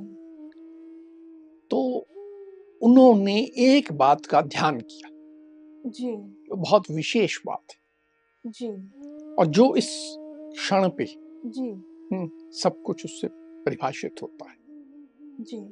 तो 1.71 2.07
उन्होंने 2.83 3.41
एक 3.59 3.93
बात 3.93 4.27
का 4.27 4.41
ध्यान 4.41 4.81
किया। 4.81 5.11
जी। 5.91 6.17
जो 6.17 6.57
बहुत 6.57 6.91
विशेष 6.91 7.41
बात 7.47 7.65
है। 7.71 7.79
जी। 8.47 8.69
और 9.35 9.47
जो 9.47 9.75
इस 9.75 10.17
क्षण 10.57 10.89
पे 10.89 11.05
जी। 11.47 11.71
हम्म, 12.13 12.31
सब 12.51 12.83
कुछ 12.83 13.05
उससे 13.05 13.29
परिभाषित 13.33 14.15
होता 14.23 14.51
है। 14.51 14.57
जी। 15.41 15.69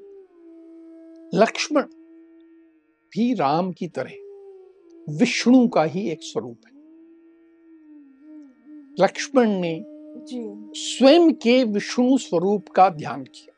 लक्ष्मण 1.39 1.83
भी 3.13 3.35
राम 3.35 3.73
की 3.73 3.89
तरह 3.89 4.11
विष्णु 5.19 5.69
का 5.69 5.85
ही 5.85 6.11
एक 6.11 6.19
स्वरूप 6.23 6.61
है। 6.67 6.74
लक्ष्मण 9.01 9.51
ने 9.51 9.85
स्वयं 10.81 11.33
के 11.33 11.65
विष्णु 11.65 12.19
स्वरूप 12.19 12.69
का 12.69 12.89
ध्यान 12.89 13.25
किया। 13.25 13.55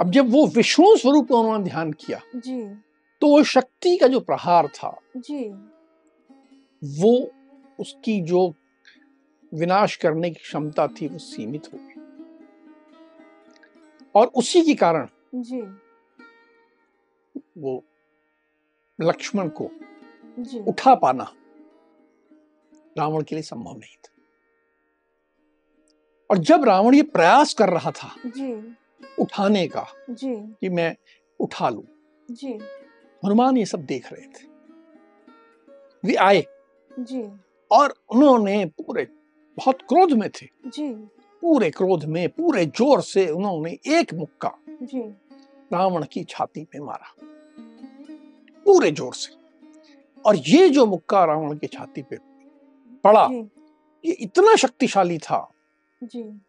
अब 0.00 0.10
जब 0.10 0.30
वो 0.30 0.46
विष्णु 0.46 0.96
स्वरूप 0.96 1.28
का 1.28 1.36
उन्होंने 1.36 1.64
ध्यान 1.64 1.92
किया 1.92 2.20
जी। 2.36 2.74
तो 3.20 3.26
वो 3.26 3.42
शक्ति 3.44 3.96
का 3.96 4.06
जो 4.06 4.20
प्रहार 4.20 4.68
था 4.68 5.00
जी। 5.16 5.48
वो 7.00 7.30
उसकी 7.80 8.20
जो 8.20 8.54
विनाश 9.54 9.96
करने 9.96 10.30
की 10.30 10.40
क्षमता 10.40 10.86
थी 10.86 11.08
वो 11.08 11.18
सीमित 11.18 11.72
हो 11.72 11.78
गई। 11.78 12.00
और 14.14 14.26
उसी 14.26 14.62
के 14.62 14.74
कारण 14.74 15.08
जी। 15.34 15.60
वो 17.58 17.84
लक्ष्मण 19.00 19.48
को 19.48 19.70
जी। 20.38 20.58
उठा 20.58 20.94
पाना 20.94 21.32
रावण 22.98 23.22
के 23.22 23.34
लिए 23.34 23.42
संभव 23.42 23.72
नहीं 23.72 23.96
था। 23.96 24.12
और 26.30 26.38
जब 26.38 26.64
रावण 26.64 26.94
ये 26.94 27.02
प्रयास 27.02 27.54
कर 27.54 27.68
रहा 27.68 27.90
था 27.90 28.14
जी। 28.26 28.52
उठाने 29.20 29.66
का 29.68 29.86
जी। 30.10 30.34
कि 30.34 30.68
मैं 30.68 30.96
उठा 31.40 31.68
लूँ 31.68 31.84
हनुमान 33.22 33.56
ये 33.56 33.66
सब 33.66 33.84
देख 33.84 34.12
रहे 34.12 34.26
थे। 34.26 34.46
वे 36.04 36.14
आए। 36.14 36.44
जी। 36.98 37.22
और 37.70 37.94
उन्होंने 38.10 38.64
पूरे 38.66 39.06
बहुत 39.58 39.82
क्रोध 39.82 40.12
में 40.12 40.28
थे। 40.30 40.46
जी। 40.66 40.92
पूरे 41.42 41.70
क्रोध 41.70 42.04
में 42.04 42.28
पूरे 42.28 42.64
ज़ोर 42.66 43.00
से 43.00 43.26
उन्होंने 43.28 43.70
एक 43.86 44.14
मुक्का 44.14 44.52
रावण 45.72 46.04
की 46.04 46.24
छाती 46.24 46.64
पे 46.64 46.80
मारा। 46.80 47.14
पूरे 48.66 48.90
ज़ोर 48.90 49.14
से। 49.14 49.34
और 50.24 50.36
ये 50.36 50.68
जो 50.68 50.86
मुक्का 50.86 51.24
रावण 51.24 51.56
की 51.58 51.66
छाती 51.66 52.02
पे 52.02 52.16
पड़ा। 53.06 53.28
ये 54.04 54.12
इतना 54.12 54.56
शक्तिशाली 54.56 55.18
था 55.18 55.52
जी। 56.04 56.40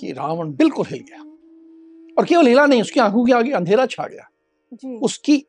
कि 0.00 0.12
रावण 0.12 0.52
बिल्कुल 0.52 0.86
हिल 0.86 0.98
गया। 0.98 1.22
और 2.18 2.24
केवल 2.24 2.46
हिला 2.46 2.66
नहीं 2.66 2.82
उसकी 2.82 3.00
आँखों 3.00 3.24
के 3.24 3.32
आगे 3.32 3.50
अंधेरा 3.50 3.86
छा 3.86 4.06
गया। 4.06 4.28
जी। 4.72 4.96
उसकी 4.96 5.46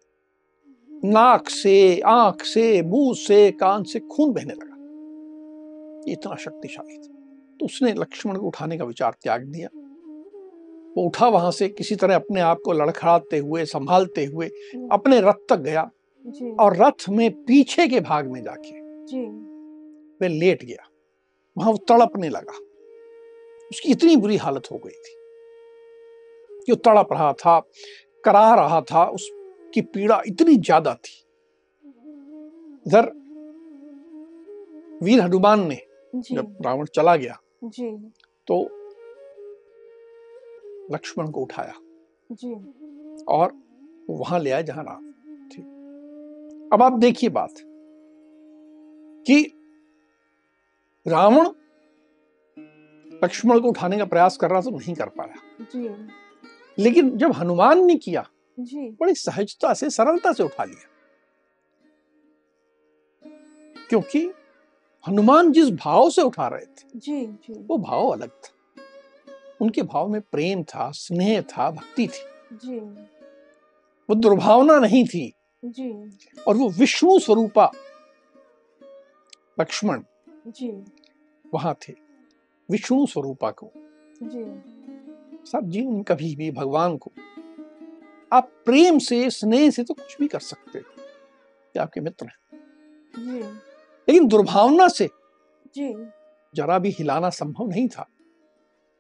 नाक 1.05 1.49
से 1.49 1.99
आँख 1.99 2.43
से 2.43 2.81
मुँह 2.81 3.13
से 3.13 3.51
कान 3.51 3.83
से 3.83 3.99
खून 3.99 4.33
बहने 4.33 4.53
लगा। 4.53 4.75
ये 6.07 6.13
इतना 6.13 6.35
शक्तिशाली 6.35 6.97
था। 6.97 7.13
तो 7.59 7.65
उसने 7.65 7.93
लक्ष्मण 7.93 8.37
को 8.37 8.47
उठाने 8.47 8.77
का 8.77 8.85
विचार 8.85 9.11
त्याग 9.21 9.43
दिया। 9.43 9.69
वो 10.97 11.05
उठा 11.05 11.27
वहाँ 11.27 11.51
से 11.51 11.69
किसी 11.69 11.95
तरह 11.95 12.15
अपने 12.15 12.41
आप 12.41 12.59
को 12.65 12.73
लड़खड़ाते 12.73 13.37
हुए 13.37 13.65
संभालते 13.65 14.25
हुए 14.25 14.47
अपने 14.91 15.21
रथ 15.21 15.45
तक 15.49 15.55
गया 15.55 15.89
जी। 16.27 16.51
और 16.51 16.77
रथ 16.77 17.09
में 17.09 17.31
पीछे 17.31 17.87
के 17.87 17.99
भाग 17.99 18.31
में 18.31 18.43
जाके 18.43 18.71
वे 20.21 20.27
लेट 20.27 20.63
गया। 20.65 20.87
वहाँ 21.57 21.71
वो 21.71 21.77
तड़पने 21.89 22.29
लगा। 22.29 22.57
उसकी 23.71 23.91
इतनी 23.91 24.15
बुरी 24.17 24.37
हालत 24.37 24.71
हो 24.71 24.77
गई 24.77 24.91
थी। 24.91 25.15
कि 26.65 26.71
वो 26.71 26.75
तड़प 26.75 27.13
रहा 27.13 27.31
था 27.33 27.59
कराह 28.23 28.53
रहा 28.55 28.81
था 28.81 29.03
उसकी 29.05 29.81
पीड़ा 29.81 30.21
इतनी 30.27 30.55
ज़्यादा 30.55 30.93
थी। 30.95 31.15
इधर 32.85 33.11
वीर 35.03 35.21
हनुमान 35.21 35.67
ने 35.67 35.81
जब 36.13 36.57
रावण 36.65 36.85
चला 36.85 37.15
गया 37.15 37.37
जी। 37.63 37.91
तो 38.47 38.61
लक्ष्मण 40.93 41.29
को 41.31 41.41
उठाया। 41.41 41.73
जी। 42.29 42.53
और 43.27 43.51
वहाँ 44.09 44.39
ले 44.39 44.51
आया 44.51 44.61
जहाँ 44.61 44.83
राम 44.83 45.11
थी। 45.49 45.61
अब 46.73 46.83
आप 46.83 46.93
देखिए 46.93 47.29
बात 47.29 47.53
कि 49.25 49.41
रावण 51.09 51.47
लक्ष्मण 53.23 53.59
को 53.59 53.67
उठाने 53.67 53.97
का 53.97 54.05
प्रयास 54.05 54.37
कर 54.37 54.49
रहा 54.49 54.61
था 54.61 54.69
नहीं 54.69 54.95
कर 54.95 55.09
पाया। 55.09 55.65
जी। 55.75 56.07
लेकिन 56.83 57.17
जब 57.17 57.31
हनुमान 57.31 57.85
ने 57.85 57.95
किया 57.95 58.29
जी। 58.59 58.89
बड़ी 58.89 59.15
सहजता 59.15 59.73
से 59.73 59.89
सरलता 59.89 60.33
से 60.33 60.43
उठा 60.43 60.63
लिया। 60.63 60.85
क्योंकि 63.89 64.31
हनुमान 65.07 65.51
जिस 65.51 65.69
भाव 65.69 66.09
से 66.09 66.21
उठा 66.21 66.47
रहे 66.47 66.65
थे 66.65 66.99
जी 66.99 67.25
जी। 67.25 67.53
वो 67.53 67.77
भाव 67.77 68.07
अलग 68.07 68.29
था। 68.29 68.49
उनके 69.61 69.81
भाव 69.81 70.07
में 70.07 70.21
प्रेम 70.21 70.63
था 70.63 70.91
स्नेह 70.91 71.41
था 71.41 71.71
भक्ति 71.71 72.07
थी। 72.07 72.55
जी। 72.55 72.79
वो 74.09 74.15
दुर्भावना 74.15 74.79
नहीं 74.79 75.05
थी। 75.05 75.33
जी। 75.65 76.17
और 76.47 76.57
वो 76.57 76.69
विष्णु 76.69 77.19
स्वरूपा 77.19 77.71
लक्ष्मण 79.59 80.03
जी। 80.47 80.85
वहाँ 81.53 81.77
थे। 81.89 81.93
विष्णु 82.71 83.05
स्वरूपा 83.05 83.51
को। 83.51 83.71
जी। 84.23 84.63
सब 85.51 85.61
जीवन 85.63 85.93
में 85.93 86.03
कभी 86.03 86.35
भी 86.35 86.51
भगवान 86.51 86.97
को। 86.97 87.11
आप 88.33 88.51
प्रेम 88.65 88.99
से 88.99 89.29
स्नेह 89.29 89.69
से 89.69 89.83
तो 89.83 89.93
कुछ 89.93 90.17
भी 90.19 90.27
कर 90.27 90.39
सकते 90.39 90.79
हो। 90.79 91.01
ये 91.67 91.79
आपके 91.79 92.01
मित्र 92.01 92.25
हैं। 92.25 92.61
लेकिन 94.09 94.27
दुर्भावना 94.27 94.87
से 94.87 95.09
जी। 95.77 96.07
जरा 96.55 96.79
भी 96.79 96.89
हिलाना 96.89 97.29
संभव 97.29 97.67
नहीं 97.67 97.87
था। 97.87 98.07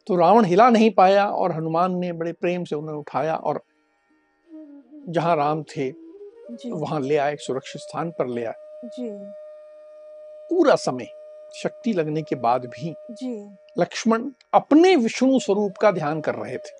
तो 0.07 0.15
रावण 0.15 0.45
हिला 0.45 0.69
नहीं 0.69 0.91
पाया 0.91 1.27
और 1.27 1.51
हनुमान 1.51 1.95
ने 1.95 2.13
बड़े 2.13 2.33
प्रेम 2.33 2.63
से 2.63 2.75
उन्हें 2.75 2.95
उठाया 2.95 3.35
और 3.35 3.63
जहाँ 5.09 5.35
राम 5.35 5.63
थे 5.63 5.91
जी। 6.51 6.71
वहाँ 6.71 7.01
ले 7.01 7.17
आए 7.17 7.33
एक 7.33 7.41
सुरक्षित 7.41 7.81
स्थान 7.81 8.11
पर 8.11 8.27
ले 8.27 8.45
आए। 8.45 8.53
जी। 8.85 9.09
पूरा 10.49 10.75
समय 10.75 11.07
शक्ति 11.53 11.93
लगने 11.93 12.21
के 12.21 12.35
बाद 12.35 12.65
भी 12.65 12.93
लक्ष्मण 13.79 14.31
अपने 14.53 14.95
विष्णु 14.95 15.39
स्वरूप 15.39 15.77
का 15.77 15.91
ध्यान 15.91 16.21
कर 16.21 16.35
रहे 16.35 16.57
थे। 16.57 16.77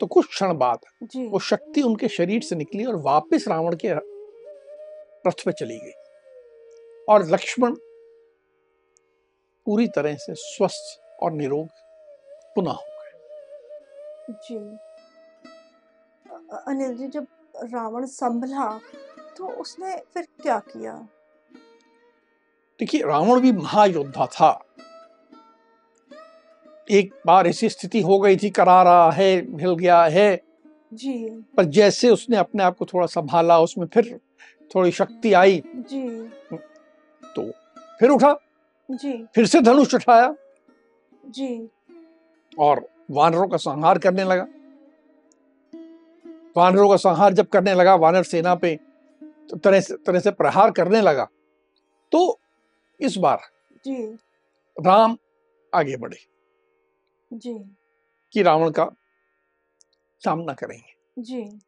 तो 0.00 0.06
कुछ 0.06 0.26
क्षण 0.26 0.54
बाद 0.54 0.78
वो 1.16 1.38
शक्ति 1.38 1.82
उनके 1.82 2.08
शरीर 2.08 2.42
से 2.42 2.56
निकली 2.56 2.84
और 2.84 2.96
वापस 2.96 3.44
रावण 3.48 3.76
के 3.76 3.92
रथ 3.92 5.44
पे 5.44 5.52
चली 5.52 5.78
गई। 5.78 5.92
और 7.08 7.26
लक्ष्मण 7.26 7.74
पूरी 9.66 9.86
तरह 9.88 10.14
से 10.14 10.34
स्वस्थ 10.34 11.00
और 11.22 11.32
निरोग 11.32 11.68
पुनः 12.56 12.72
हो 12.72 12.84
गए। 12.86 14.34
जी। 14.44 14.56
अनिल 16.66 16.96
जी 16.96 17.06
जब 17.08 17.26
रावण 17.64 18.06
संभला 18.06 18.80
तो 19.36 19.48
उसने 19.48 19.96
फिर 20.14 20.26
क्या 20.42 20.58
किया? 20.58 21.08
देखिए 22.80 23.02
रावण 23.02 23.40
भी 23.40 23.52
महायोद्धा 23.52 24.26
था। 24.26 24.62
एक 26.90 27.14
बार 27.26 27.46
ऐसी 27.46 27.68
स्थिति 27.68 28.00
हो 28.00 28.18
गई 28.18 28.36
थी 28.36 28.50
करा 28.50 28.82
रहा 28.82 29.10
है 29.10 29.36
हिल 29.60 29.74
गया 29.74 30.04
है। 30.04 30.42
जी। 30.94 31.28
पर 31.56 31.64
जैसे 31.64 32.10
उसने 32.10 32.36
अपने 32.36 32.62
आप 32.62 32.76
को 32.76 32.84
थोड़ा 32.84 33.06
संभाला 33.06 33.58
उसमें 33.60 33.86
फिर 33.86 34.20
थोड़ी 34.74 34.90
शक्ति 34.90 35.32
आई। 35.32 35.62
जी। 35.66 36.28
तो 37.34 37.50
फिर 38.00 38.10
उठा। 38.10 38.36
जी। 38.90 39.26
फिर 39.34 39.46
से 39.46 39.60
धनुष 39.60 39.94
उठाया। 39.94 40.34
जी। 41.26 41.68
और 42.58 42.88
वानरों 43.10 43.48
का 43.48 43.56
संहार 43.56 43.98
करने 43.98 44.24
लगा। 44.24 44.46
वानरों 46.56 46.88
का 46.88 46.96
संहार 46.96 47.32
जब 47.32 47.46
करने 47.46 47.74
लगा 47.74 47.94
वानर 47.94 48.22
सेना 48.22 48.54
पे 48.54 48.78
तो 49.50 49.56
तरह 49.56 49.80
से 49.80 49.94
तरह 49.96 50.20
से 50.20 50.30
प्रहार 50.30 50.70
करने 50.70 51.00
लगा। 51.00 51.28
तो 52.12 52.40
इस 53.00 53.16
बार 53.16 53.40
जी। 53.86 54.14
राम 54.86 55.18
आगे 55.74 55.96
बढ़े। 55.96 56.18
जी। 57.32 57.76
कि 58.32 58.42
रावण 58.42 58.70
का 58.70 58.90
सामना 60.20 60.52
करेंगे। 60.52 61.22
जी। 61.22 61.58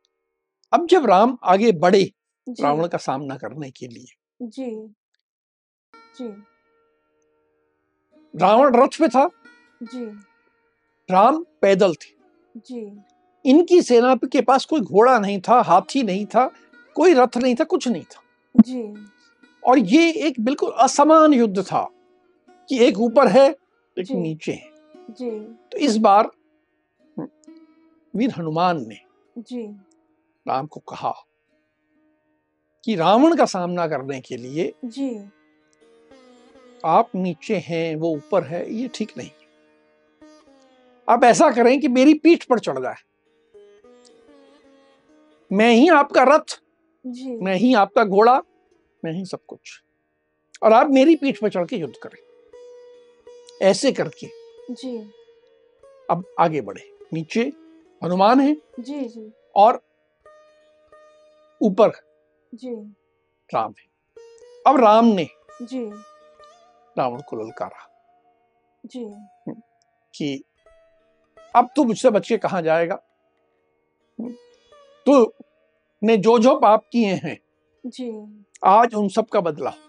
अब 0.72 0.86
जब 0.86 1.06
राम 1.06 1.38
आगे 1.44 1.72
बढ़े 1.72 2.12
रावण 2.48 2.88
का 2.88 2.98
सामना 2.98 3.36
करने 3.36 3.70
के 3.70 3.86
लिए। 3.86 4.16
जी। 4.42 4.94
जी। 6.18 6.42
रावण 8.36 8.76
रथ 8.76 8.88
पे 8.88 9.08
था। 9.08 9.30
जी। 9.82 10.04
राम 11.10 11.44
पैदल 11.62 11.94
थे। 11.94 12.18
जी। 12.56 13.00
इनकी 13.50 13.82
सेना 13.82 14.14
के 14.14 14.40
पास 14.40 14.64
कोई 14.64 14.80
घोड़ा 14.80 15.18
नहीं 15.18 15.40
था 15.40 15.60
हाथी 15.62 16.02
नहीं 16.02 16.26
था 16.26 16.50
कोई 16.94 17.14
रथ 17.14 17.36
नहीं 17.36 17.54
था 17.54 17.64
कुछ 17.64 17.88
नहीं 17.88 18.04
था। 18.04 18.22
जी। 18.56 18.82
और 19.68 19.78
ये 19.78 20.10
एक 20.26 20.40
बिल्कुल 20.40 20.70
असमान 20.70 21.32
युद्ध 21.32 21.62
था 21.62 21.88
कि 22.68 22.78
एक 22.84 22.98
ऊपर 22.98 23.28
है 23.28 23.48
एक 23.96 24.04
जी। 24.06 24.14
नीचे 24.14 24.52
है। 24.52 24.70
जी। 25.10 25.30
तो 25.72 25.78
इस 25.78 25.96
बार 25.96 26.30
वीर 28.14 28.30
हनुमान 28.30 28.86
ने 28.88 28.98
जी। 29.38 29.66
राम 30.46 30.66
को 30.66 30.80
कहा 30.80 31.12
कि 32.84 32.94
रावण 32.94 33.36
का 33.36 33.44
सामना 33.44 33.86
करने 33.88 34.20
के 34.20 34.36
लिए 34.36 34.72
जी। 34.84 35.10
आप 36.84 37.10
नीचे 37.14 37.56
हैं 37.56 37.96
वो 37.96 38.10
ऊपर 38.10 38.44
है 38.44 38.74
ये 38.74 38.88
ठीक 38.94 39.12
नहीं। 39.18 39.30
आप 41.08 41.24
ऐसा 41.24 41.50
करें 41.50 41.80
कि 41.80 41.88
मेरी 41.88 42.14
पीठ 42.14 42.44
पर 42.44 42.58
चढ़ 42.58 42.78
जाए। 42.78 42.96
मैं 45.52 45.70
ही 45.72 45.88
आपका 45.88 46.22
रथ 46.22 46.60
जी। 47.06 47.36
मैं 47.36 47.54
ही 47.56 47.74
आपका 47.74 48.04
घोड़ा 48.04 48.42
मैं 49.04 49.12
ही 49.12 49.24
सब 49.24 49.44
कुछ। 49.46 49.82
और 50.62 50.72
आप 50.72 50.90
मेरी 50.90 51.16
पीठ 51.16 51.40
पर 51.40 51.48
चढ़ 51.48 51.66
के 51.66 51.76
युद्ध 51.76 51.94
करें। 52.02 52.18
ऐसे 53.62 53.92
करके 53.92 54.26
जी। 54.74 55.10
अब 56.10 56.24
आगे 56.40 56.60
बढ़े। 56.60 56.98
नीचे 57.12 57.52
हनुमान 58.04 58.40
है 58.40 58.56
जी 58.80 59.00
जी। 59.00 59.32
और 59.56 59.82
ऊपर 61.62 61.90
जी। 62.54 62.74
राम 63.54 63.74
है। 63.78 63.86
अब 64.66 64.80
राम 64.80 65.04
ने 65.04 65.28
जी। 65.62 65.90
रावण 66.98 67.20
को 67.20 67.36
ललकारा। 67.36 67.84
जी। 68.86 69.04
कि 70.14 70.44
अब 71.56 71.68
तू 71.76 71.84
मुझसे 71.84 72.10
बच 72.10 72.28
के 72.28 72.38
कहा 72.38 72.60
जाएगा? 72.60 73.02
तू 75.06 75.32
ने 76.02 76.16
जो 76.16 76.38
जो 76.38 76.60
पाप 76.60 76.88
किए 76.92 77.14
हैं 77.14 77.40
जी। 77.88 78.10
आज 78.64 78.94
उन 78.94 79.08
सब 79.08 79.26
का 79.26 79.40
बदला 79.40 79.70
होगा। 79.70 79.84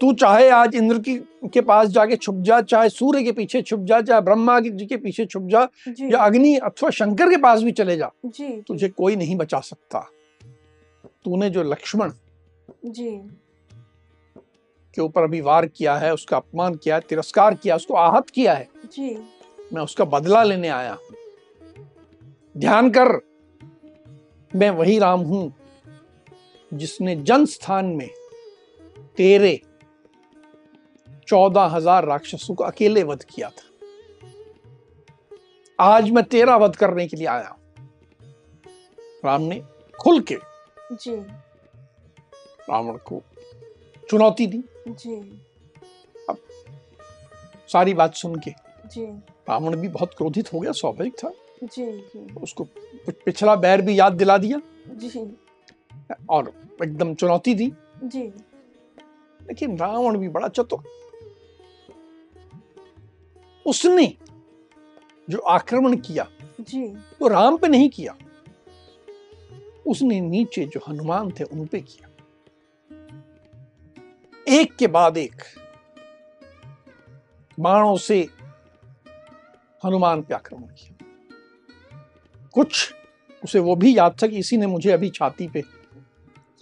तू 0.00 0.12
चाहे 0.12 0.48
आज 0.48 0.74
इंद्र 0.74 0.98
की 0.98 1.16
के 1.54 1.60
पास 1.60 1.88
जाके 1.88 2.16
छुप 2.16 2.34
जा 2.40 2.60
चाहे 2.60 2.88
सूर्य 2.88 3.22
के 3.22 3.32
पीछे 3.32 3.62
छुप 3.62 3.80
जा 3.80 4.00
चाहे 4.00 4.20
ब्रह्मा 4.20 4.58
जी 4.60 4.86
के 4.86 4.96
पीछे 4.96 5.26
छुप 5.26 5.42
जा 5.42 5.68
या 5.88 6.18
अग्नि 6.18 6.56
अथवा 6.56 6.90
शंकर 6.90 7.30
के 7.30 7.36
पास 7.36 7.62
भी 7.62 7.72
चले 7.72 7.96
जा 7.96 8.10
जी। 8.26 8.48
तुझे 8.68 8.88
कोई 8.88 9.16
नहीं 9.16 9.36
बचा 9.36 9.60
सकता। 9.60 10.00
तूने 11.24 11.50
जो 11.50 11.62
लक्ष्मण 11.62 12.12
जी। 12.86 13.10
के 14.96 15.02
ऊपर 15.02 15.22
अभी 15.22 15.40
वार 15.40 15.66
किया 15.66 15.96
है 15.96 16.12
उसका 16.14 16.36
अपमान 16.36 16.74
किया 16.74 16.94
है 16.94 17.00
तिरस्कार 17.08 17.54
किया 17.54 17.76
उसको 17.76 17.94
आहत 17.94 18.30
किया 18.30 18.54
है 18.54 18.68
जी। 18.96 19.14
मैं 19.72 19.82
उसका 19.82 20.04
बदला 20.04 20.42
लेने 20.42 20.68
आया। 20.68 20.92
हूँ 20.92 21.86
ध्यान 22.56 22.90
कर 22.90 23.18
मैं 24.52 24.70
वही 24.70 24.98
राम 24.98 25.20
हूँ 25.20 25.42
जिसने 26.72 27.16
जन 27.16 27.44
स्थान 27.46 27.86
में 27.86 28.08
तेरे 29.16 29.60
चौदह 31.28 31.64
हज़ार 31.66 32.04
राक्षसों 32.04 32.54
को 32.54 32.64
अकेले 32.64 33.02
वध 33.02 33.24
किया 33.24 33.48
था। 33.48 33.68
आज 35.78 36.10
मैं 36.10 36.24
तेरा 36.24 36.56
वध 36.56 36.76
करने 36.76 37.06
के 37.08 37.16
लिए 37.16 37.26
आया 37.26 37.48
हूँ। 37.48 37.58
राम 39.24 39.42
ने 39.42 39.62
खुल 39.98 40.20
के 40.22 40.36
जी। 40.92 41.14
रावण 42.70 42.96
को 43.06 43.22
चुनौती 44.08 44.46
दी। 44.46 44.62
जी। 44.88 45.14
अब 46.28 46.36
सारी 47.68 47.94
बात 47.94 48.14
सुन 48.14 48.34
के 48.38 48.50
जी। 48.86 49.04
रावण 49.48 49.76
भी 49.76 49.88
बहुत 49.88 50.14
क्रोधित 50.14 50.52
हो 50.52 50.60
गया 50.60 50.72
स्वाभाविक 50.72 51.14
था। 51.14 51.30
जी 51.64 51.84
जी। 51.84 52.34
उसको 52.34 52.64
कुछ 52.64 53.14
पिछला 53.24 53.54
बैर 53.56 53.82
भी 53.82 53.98
याद 53.98 54.12
दिला 54.12 54.38
दिया। 54.38 54.60
जी। 54.90 55.08
और 56.30 56.52
एकदम 56.82 57.14
चुनौती 57.14 57.54
दी। 57.54 57.72
जी। 58.04 58.22
लेकिन 59.48 59.78
रावण 59.78 60.18
भी 60.18 60.28
बड़ा 60.28 60.48
चतुर। 60.48 60.84
उसने 63.66 64.16
जो 65.30 65.38
आक्रमण 65.38 65.96
किया 65.96 66.28
जी। 66.60 66.86
वो 67.20 67.28
राम 67.28 67.56
पे 67.56 67.68
नहीं 67.68 67.90
किया। 67.90 68.16
उसने 69.86 70.20
नीचे 70.20 70.64
जो 70.64 70.80
हनुमान 70.88 71.30
थे 71.30 71.44
उन 71.44 71.66
पे 71.66 71.80
किया। 71.80 72.08
एक 74.48 74.76
के 74.76 74.86
बाद 74.86 75.16
एक 75.16 75.42
बाणों 77.60 77.96
से 77.96 78.28
हनुमान 79.84 80.22
पे 80.22 80.34
आक्रमण 80.34 80.62
किया। 80.62 81.06
कुछ 82.52 82.94
उसे 83.44 83.58
वो 83.58 83.76
भी 83.76 83.98
याद 83.98 84.16
था 84.22 84.26
कि 84.26 84.38
इसी 84.38 84.56
ने 84.56 84.66
मुझे 84.66 84.90
अभी 84.90 85.10
छाती 85.10 85.48
पे 85.48 85.62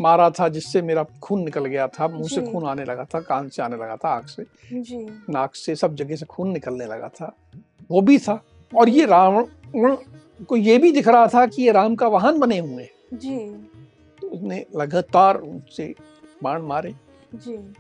मारा 0.01 0.31
था 0.31 0.49
जिससे 0.49 0.83
मेरा 0.83 1.05
खून 1.23 1.41
निकल 1.41 1.65
गया 1.65 1.87
था 1.89 2.09
मुँह 2.09 2.29
से 2.29 2.53
खून 2.53 2.67
आने 2.67 2.85
लगा 2.85 3.05
था 3.05 3.21
कान 3.21 3.49
से 3.49 3.63
आने 3.63 3.77
लगा 3.77 3.97
था 3.97 4.09
आँख 4.09 4.29
से। 4.29 4.45
जी। 4.73 5.23
नाक 5.31 5.55
से 5.55 5.77
सब 5.77 5.95
जगह 5.95 6.17
से 6.17 6.27
खून 6.27 6.49
निकलने 6.51 6.87
लगा 6.87 7.09
था। 7.09 7.37
वो 7.91 8.01
भी 8.01 8.19
था। 8.19 8.45
और 8.77 8.89
ये 8.89 9.07
रावण 9.07 9.47
को 10.45 10.57
ये 10.57 10.79
भी 10.79 10.93
दिख 10.93 11.09
रहा 11.09 11.27
था 11.27 11.47
कि 11.47 11.63
ये 11.63 11.73
राम 11.73 11.95
का 11.95 12.09
वाहन 12.09 12.39
बने 12.39 12.59
हुए 12.59 12.89
जी। 13.15 13.39
तो 14.21 14.27
उसने 14.27 14.67
लगातार 14.77 15.37
उनसे 15.37 15.95
बाण 16.43 16.63
मारे। 16.63 16.95
जी। 17.35 17.75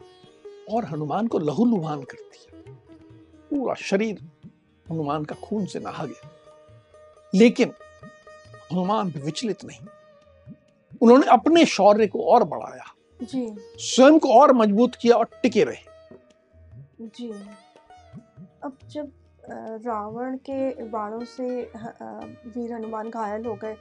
और 0.70 0.84
हनुमान 0.84 1.26
को 1.26 1.38
लहूलुहान 1.38 2.02
कर 2.02 2.18
दिया। 2.18 2.72
पूरा 3.50 3.74
शरीर 3.74 4.18
हनुमान 4.90 5.24
का 5.24 5.34
खून 5.34 5.66
से 5.66 5.78
नहा 5.78 6.04
गया। 6.06 6.30
लेकिन 7.34 7.72
हनुमान 8.72 9.12
विचलित 9.24 9.64
नहीं। 9.64 9.78
उन्होंने 11.00 11.26
अपने 11.26 11.64
शौर्य 11.66 12.06
को 12.06 12.22
और 12.24 12.44
बढ़ाया। 12.44 12.84
जी। 13.20 13.46
स्वयं 13.80 14.18
को 14.18 14.32
और 14.32 14.52
मज़बूत 14.52 14.94
किया 14.94 15.16
और 15.16 15.28
टिके 15.42 15.64
रहे। 15.64 15.76
जी। 17.00 17.30
अब 18.62 18.78
जब 18.90 19.12
रावण 19.86 20.36
के 20.40 20.84
बाणों 20.84 21.24
से 21.26 21.44
वीर 21.44 22.72
हनुमान 22.72 23.10
घायल 23.10 23.44
हो 23.46 23.54
गए 23.54 23.74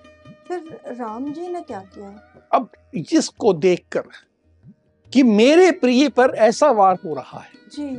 फिर 0.47 0.80
राम 0.89 1.32
जी 1.34 1.47
ने 1.47 1.62
क्या 1.62 1.80
किया? 1.88 2.10
अब 2.53 2.69
जिसको 2.95 3.53
देखकर 3.56 4.03
कि 5.12 5.23
मेरे 5.23 5.71
प्रिय 5.71 6.10
पर 6.10 6.36
ऐसा 6.38 6.69
वार 6.71 6.97
हो 7.06 7.13
रहा 7.15 7.39
है। 7.39 7.51
जी। 7.71 7.89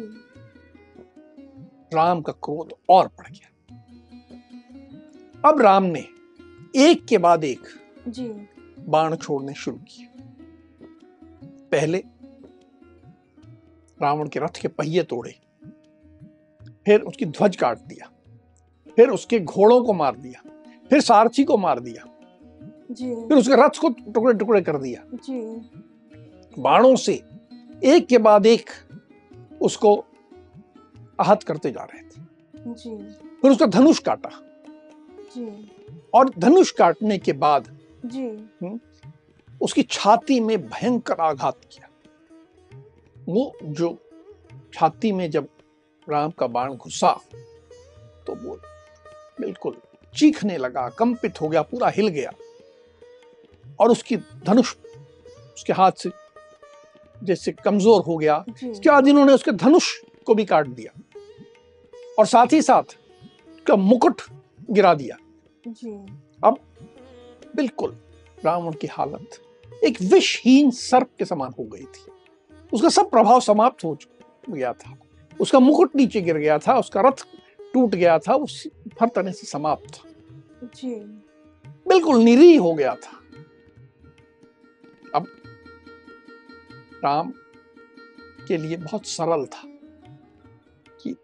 राम 1.93 2.21
का 2.23 2.33
क्रोध 2.35 2.73
और 2.89 3.07
बढ़ 3.09 3.29
गया। 3.29 3.49
अब 5.45 5.61
राम 5.61 5.85
ने 5.87 6.05
एक 6.77 7.05
के 7.07 7.19
बाद 7.19 7.45
एक 7.45 7.69
जी। 8.09 8.29
बाण 8.89 9.17
छोड़ने 9.17 9.55
शुरू 9.55 9.77
किए। 9.77 10.09
पहले 11.73 11.99
रावण 14.03 14.29
के 14.29 14.41
रथ 14.41 14.61
के 14.63 14.69
पहिए 14.69 15.03
तोड़े 15.03 15.35
फिर 16.87 17.01
उसकी 17.01 17.27
ध्वज 17.27 17.57
काट 17.57 17.79
दिया 17.79 18.11
फिर 18.97 19.09
उसके 19.09 19.41
घोड़ों 19.41 19.85
को 19.85 19.93
मार 19.93 20.17
दिया 20.17 20.43
फिर 20.91 21.01
सारथी 21.01 21.45
को 21.45 21.57
मार 21.57 21.81
दिया 21.81 22.05
जी। 22.91 23.15
फिर 23.15 23.39
उसके 23.39 23.55
रथ 23.55 23.79
को 23.81 23.89
टुकड़े 23.89 24.35
टुकड़े 24.35 24.61
कर 24.61 24.77
दिया। 24.79 25.03
जी। 25.15 26.61
बाणों 26.63 26.97
से 26.97 27.13
एक 27.85 28.07
के 28.07 28.19
बाद 28.19 28.47
एक 28.47 28.71
उसको 29.63 30.05
आहत 31.21 31.43
करते 31.43 31.71
जा 31.71 31.85
रहे 31.85 32.03
थे। 32.03 32.75
जी। 32.75 32.97
फिर 33.43 33.51
उसका 33.51 33.67
धनुष 33.67 33.99
काटा। 33.99 34.31
जी। 35.37 35.71
और 36.15 36.31
धनुष 36.39 36.71
काटने 36.71 37.19
के 37.19 37.33
बाद 37.33 37.78
जी। 38.07 38.79
उसकी 39.61 39.83
छाती 39.83 40.39
में 40.41 40.59
भयंकर 40.61 41.21
आघात 41.21 41.59
किया। 41.73 41.89
वो 43.29 43.53
जो 43.63 43.97
छाती 44.75 45.13
में 45.13 45.31
जब 45.31 45.49
राम 46.07 46.31
का 46.31 46.47
बाण 46.47 46.75
घुसा 46.75 47.13
तो 48.27 48.35
वो 48.35 48.55
बिल्कुल 49.41 49.77
चीखने 50.15 50.57
लगा 50.57 50.89
कंपित 50.89 51.41
हो 51.41 51.49
गया 51.49 51.63
पूरा 51.63 51.89
हिल 51.89 52.09
गया। 52.09 52.33
और 53.81 53.91
उसकी 53.91 54.17
धनुष 54.17 54.75
उसके 55.55 55.73
हाथ 55.73 55.93
से 55.93 56.11
जैसे 57.23 57.53
कमज़ोर 57.55 58.03
हो 58.03 58.17
गया 58.17 58.45
जी। 58.49 58.71
इसके 58.71 58.91
बाद 58.91 59.09
इन्होंने 59.09 59.33
उसके 59.33 59.53
धनुष 59.53 59.93
को 60.27 60.35
भी 60.35 60.45
काट 60.45 60.67
दिया। 60.69 60.93
और 62.19 62.27
साथ 62.27 62.53
ही 62.53 62.63
साथ 62.63 62.97
का 63.67 63.77
मुकुट 63.77 64.23
गिरा 64.71 64.95
दिया। 64.95 65.17
जी। 65.67 65.91
बिल्कुल 67.59 67.97
रावण 68.45 68.73
की 68.73 68.87
हालत। 68.87 69.43
एक 69.85 70.03
विषहीन 70.03 70.71
सर्प 70.71 71.11
के 71.19 71.25
समान 71.25 71.55
हो 71.59 71.65
गई 71.65 71.85
थी। 71.85 72.13
उसका 72.73 72.89
सब 72.89 73.11
प्रभाव 73.11 73.41
समाप्त 73.41 73.85
हो 73.85 73.99
गया 74.51 74.73
था। 74.73 74.97
उसका 75.41 75.59
मुकुट 75.59 75.97
नीचे 75.97 76.21
गिर 76.21 76.39
गया 76.39 76.59
था 76.59 76.79
उसका 76.79 77.01
रथ 77.01 77.27
टूट 77.75 77.91
गया 77.91 78.19
था 78.19 78.37
वो 78.37 78.47
सी- 78.47 78.73
हर 79.01 79.09
तरह 79.09 79.31
से 79.31 79.47
समाप्त। 79.47 79.95
था 79.95 80.11
जी। 80.63 80.95
बिल्कुल 81.89 82.17
निरीह 82.17 82.61
हो 82.61 82.75
गया 82.75 82.95
था। 82.95 83.21
अब 85.15 85.27
राम 87.05 87.33
के 88.49 88.57
लिए 88.57 88.77
बहुत 88.77 89.07
सरल 89.07 89.47
था 89.47 89.63
कि 91.05 91.17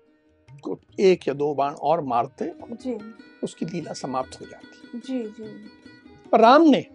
एक 1.01 1.29
या 1.29 1.35
दो 1.35 1.55
बाण 1.55 1.75
और 1.75 2.01
मारते 2.01 2.53
जी। 2.71 3.15
उसकी 3.43 3.67
लीला 3.67 3.93
समाप्त 3.93 4.41
हो 4.41 4.47
जाती। 4.47 4.99
जी 4.99 5.23
जी। 5.25 5.71
राम 6.37 6.63
ने 6.63 6.87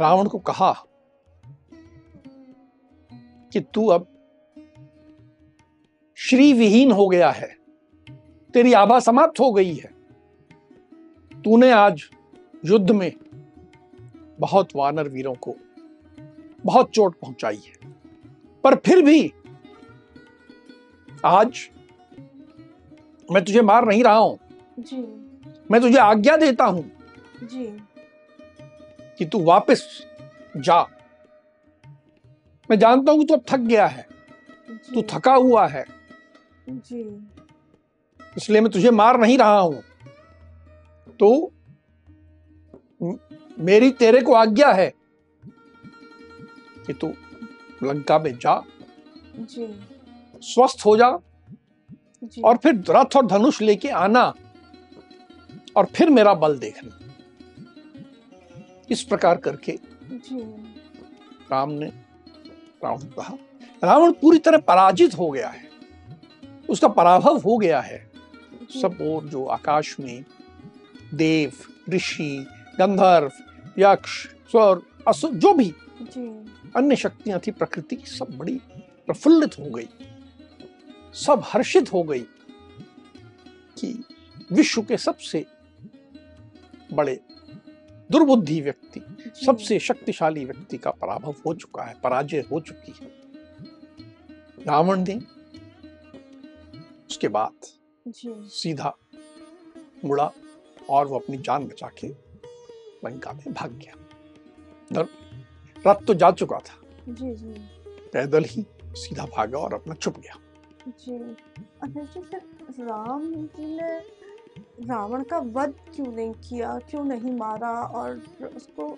रावण 0.00 0.28
को 0.28 0.38
कहा 0.38 0.72
कि 3.52 3.60
तू 3.74 3.86
अब 3.86 4.06
श्री 6.18 6.52
विहीन 6.52 6.92
हो 6.92 7.08
गया 7.08 7.30
है 7.30 7.48
तेरी 8.54 8.72
आभा 8.72 8.98
समाप्त 9.00 9.40
हो 9.40 9.52
गई 9.52 9.74
है। 9.74 9.90
तूने 11.34 11.70
आज 11.70 12.02
युद्ध 12.64 12.90
में 12.90 13.12
बहुत 14.40 14.68
वानर 14.76 15.08
वीरों 15.08 15.34
को 15.34 15.54
बहुत 16.64 16.90
चोट 16.90 17.18
पहुंचाई 17.20 17.60
है 17.66 17.92
पर 18.64 18.74
फिर 18.74 19.02
भी 19.02 19.32
आज 21.24 21.68
मैं 23.28 23.44
तुझे 23.44 23.62
मार 23.62 23.86
नहीं 23.86 24.04
रहा 24.04 24.16
हूँ। 24.16 24.38
जी। 24.78 24.96
मैं 25.70 25.80
तुझे 25.80 25.98
आज्ञा 25.98 26.36
देता 26.36 26.64
हूँ 26.64 26.90
जी। 27.42 27.82
कि 29.18 29.24
तू 29.24 29.44
वापस 29.44 30.06
जा। 30.56 30.82
मैं 32.70 32.78
जानता 32.78 33.12
हूँ 33.12 33.20
कि 33.20 33.26
तू 33.26 33.34
अब 33.34 33.44
थक 33.48 33.56
गया 33.56 33.86
है। 33.86 34.08
तू 34.70 35.02
थका 35.02 35.34
हुआ 35.34 35.66
है। 35.66 35.84
जी। 36.68 37.28
इसलिए 38.36 38.60
मैं 38.60 38.72
तुझे 38.72 38.90
मार 38.90 39.20
नहीं 39.20 39.38
रहा 39.38 39.58
हूँ। 39.58 39.82
तो 41.20 41.52
मेरी 43.58 43.90
तेरे 43.90 44.20
को 44.20 44.34
आज्ञा 44.34 44.72
है 44.72 44.94
कि 46.86 46.92
तू 46.92 47.14
लंका 47.82 48.18
में 48.18 48.38
जा। 48.38 48.64
जी। 49.36 49.80
स्वस्थ 50.42 50.86
हो 50.86 50.96
जा। 50.96 51.18
जी। 52.24 52.42
और 52.42 52.56
फिर 52.56 52.84
रथ 52.90 53.16
और 53.16 53.26
धनुष 53.26 53.62
लेके 53.62 53.88
आना। 53.88 54.34
और 55.76 55.86
फिर 55.86 56.10
मेरा 56.10 56.34
बल 56.34 56.58
देखना। 56.58 56.99
इस 58.90 59.02
प्रकार 59.02 59.36
करके। 59.36 59.78
राम 61.52 61.70
ने 61.70 61.86
रावण 62.84 63.06
कहा 63.16 63.34
रावण 63.84 64.12
पूरी 64.12 64.38
तरह 64.38 64.58
पराजित 64.58 65.14
हो 65.18 65.30
गया 65.30 65.48
है। 65.48 65.68
उसका 66.68 66.88
पराभव 66.88 67.38
हो 67.38 67.56
गया 67.58 67.80
है। 67.80 67.98
सब 68.74 68.98
और 69.02 69.26
जो 69.28 69.44
आकाश 69.46 69.96
में 70.00 70.24
देव 71.14 71.52
ऋषि 71.90 72.46
गंधर्व 72.78 73.30
यक्ष 73.78 74.26
स्वर 74.50 74.82
असुर 75.08 75.30
जो 75.34 75.52
भी 75.54 75.72
अन्य 76.76 76.96
शक्तियाँ 76.96 77.40
थी 77.46 77.50
प्रकृति 77.50 77.96
की 77.96 78.06
सब 78.06 78.36
बड़ी 78.38 78.60
प्रफुल्लित 79.06 79.58
हो 79.58 79.70
गई। 79.70 79.88
सब 81.14 81.42
हर्षित 81.44 81.92
हो 81.92 82.02
गई 82.02 82.24
कि 83.76 83.92
विश्व 84.52 84.82
के 84.82 84.96
सबसे 84.96 85.44
बड़े 86.92 87.18
दुर्बुद्धि 88.10 88.60
व्यक्ति 88.60 89.00
सबसे 89.46 89.78
शक्तिशाली 89.78 90.44
व्यक्ति 90.44 90.78
का 90.78 90.90
पराभव 90.90 91.34
हो 91.46 91.54
चुका 91.54 91.82
है 91.82 91.94
पराजय 92.00 92.44
हो 92.50 92.60
चुकी 92.60 92.94
है। 93.00 93.10
रावण 94.66 95.04
ने 95.08 95.14
उसके 97.10 97.28
बाद 97.28 97.66
सीधा 98.50 98.96
मुड़ा 100.04 100.30
और 100.90 101.06
वो 101.06 101.18
अपनी 101.18 101.36
जान 101.36 101.66
बचा 101.66 101.90
के 101.98 102.08
लंका 103.04 103.32
में 103.32 103.52
भाग 103.52 103.72
गया। 103.72 103.94
रथ 105.86 106.04
तो 106.06 106.14
जा 106.14 106.30
चुका 106.30 106.58
था। 106.58 106.78
जी 107.08 107.34
जी। 107.34 107.52
पैदल 108.12 108.44
ही 108.44 108.64
सीधा 108.94 109.24
भागा 109.26 109.58
और 109.58 109.74
अपना 109.74 109.94
छुप 109.94 110.18
गया। 110.18 110.36
जी। 110.88 111.18
जी 111.88 112.20
फिर 112.20 112.40
राम 112.80 113.32
जी 113.34 113.66
ने 113.76 113.98
रावण 114.58 115.22
का 115.22 115.38
वध 115.38 115.74
क्यों 115.94 116.06
नहीं 116.06 116.32
किया? 116.32 116.78
क्यों 116.78 117.04
नहीं 117.04 117.32
मारा? 117.36 117.70
और 117.70 118.22
उसको 118.56 118.96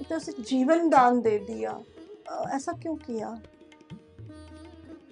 एक 0.00 0.08
तरह 0.08 0.18
से 0.18 0.32
जीवन 0.32 0.88
दान 0.88 1.20
दे 1.20 1.38
दिया। 1.38 1.80
ऐसा 2.50 2.72
क्यों 2.72 2.96
किया? 2.96 3.30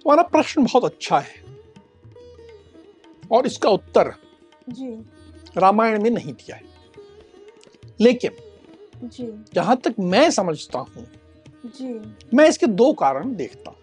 तुम्हारा 0.03 0.23
प्रश्न 0.23 0.63
बहुत 0.63 0.85
अच्छा 0.85 1.19
है। 1.19 1.45
और 3.31 3.45
इसका 3.45 3.69
उत्तर 3.69 4.13
जी। 4.69 5.05
रामायण 5.57 6.03
में 6.03 6.09
नहीं 6.09 6.33
दिया 6.33 6.55
है। 6.55 6.63
लेकिन 7.99 8.31
जी। 9.07 9.45
जहाँ 9.53 9.77
तक 9.77 9.95
मैं 9.99 10.31
समझता 10.31 10.79
हूँ 10.79 11.07
जी। 11.65 12.15
मैं 12.33 12.49
इसके 12.49 12.67
दो 12.67 12.93
कारण 12.93 13.35
देखता 13.35 13.71
हूँ। 13.71 13.77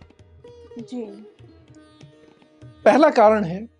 जी। 0.78 1.04
पहला 2.84 3.10
कारण 3.10 3.44
है 3.44 3.73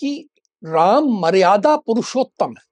कि 0.00 0.28
राम 0.64 1.04
मर्यादा 1.04 1.76
पुरुषोत्तम 1.76 2.50
है। 2.50 2.70